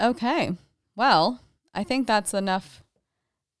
Okay, 0.00 0.52
well, 0.96 1.40
I 1.74 1.82
think 1.84 2.06
that's 2.06 2.32
enough 2.32 2.82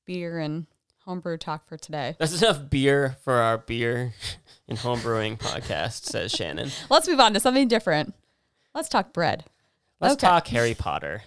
beer 0.04 0.38
and 0.38 0.66
homebrew 1.04 1.36
talk 1.36 1.66
for 1.68 1.76
today. 1.76 2.14
That's 2.18 2.40
enough 2.40 2.70
beer 2.70 3.16
for 3.24 3.34
our 3.34 3.58
beer 3.58 4.14
and 4.68 4.78
homebrewing 4.78 5.38
podcast, 5.38 6.04
says 6.04 6.30
Shannon. 6.30 6.70
Let's 6.90 7.08
move 7.08 7.18
on 7.20 7.34
to 7.34 7.40
something 7.40 7.66
different. 7.68 8.14
Let's 8.74 8.88
talk 8.88 9.12
bread. 9.12 9.44
Let's 10.00 10.14
Okay. 10.14 10.28
talk 10.28 10.46
Harry 10.48 10.74
Potter. 10.74 11.22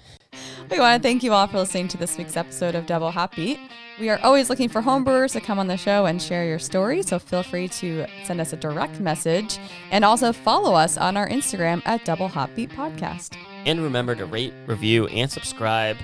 We 0.71 0.79
want 0.79 1.03
to 1.03 1.05
thank 1.05 1.21
you 1.21 1.34
all 1.34 1.47
for 1.47 1.57
listening 1.57 1.89
to 1.89 1.97
this 1.97 2.17
week's 2.17 2.38
episode 2.38 2.75
of 2.75 2.86
Double 2.86 3.13
Beat. 3.36 3.60
We 3.99 4.10
are 4.10 4.17
always 4.23 4.49
looking 4.49 4.69
for 4.69 4.81
homebrewers 4.81 5.34
to 5.34 5.41
come 5.41 5.60
on 5.60 5.67
the 5.67 5.75
show 5.75 6.05
and 6.05 6.21
share 6.21 6.45
your 6.45 6.60
story, 6.60 7.03
so 7.03 7.19
feel 7.19 7.43
free 7.43 7.67
to 7.67 8.05
send 8.23 8.39
us 8.39 8.53
a 8.53 8.55
direct 8.55 9.01
message 9.01 9.60
and 9.91 10.05
also 10.05 10.31
follow 10.31 10.73
us 10.73 10.97
on 10.97 11.17
our 11.17 11.27
Instagram 11.27 11.81
at 11.86 12.05
Double 12.05 12.29
Hop 12.29 12.55
Beat 12.55 12.69
Podcast. 12.69 13.36
And 13.65 13.84
remember 13.84 14.15
to 14.15 14.25
rate, 14.25 14.53
review, 14.65 15.07
and 15.07 15.29
subscribe 15.29 15.97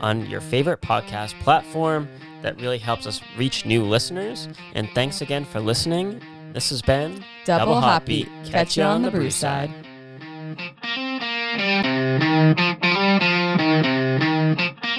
on 0.00 0.26
your 0.26 0.40
favorite 0.40 0.82
podcast 0.82 1.38
platform. 1.40 2.08
That 2.42 2.60
really 2.60 2.78
helps 2.78 3.08
us 3.08 3.20
reach 3.36 3.66
new 3.66 3.82
listeners. 3.82 4.48
And 4.74 4.88
thanks 4.94 5.20
again 5.20 5.44
for 5.44 5.58
listening. 5.58 6.22
This 6.52 6.70
has 6.70 6.80
been 6.80 7.24
Double, 7.44 7.80
Hop 7.80 8.06
Beat. 8.06 8.28
Catch 8.44 8.76
you 8.76 8.84
on 8.84 9.02
the 9.02 9.10
brew 9.10 9.30
side. 9.30 9.72
You 13.84 13.91
thank 14.56 14.84
you. 14.84 14.91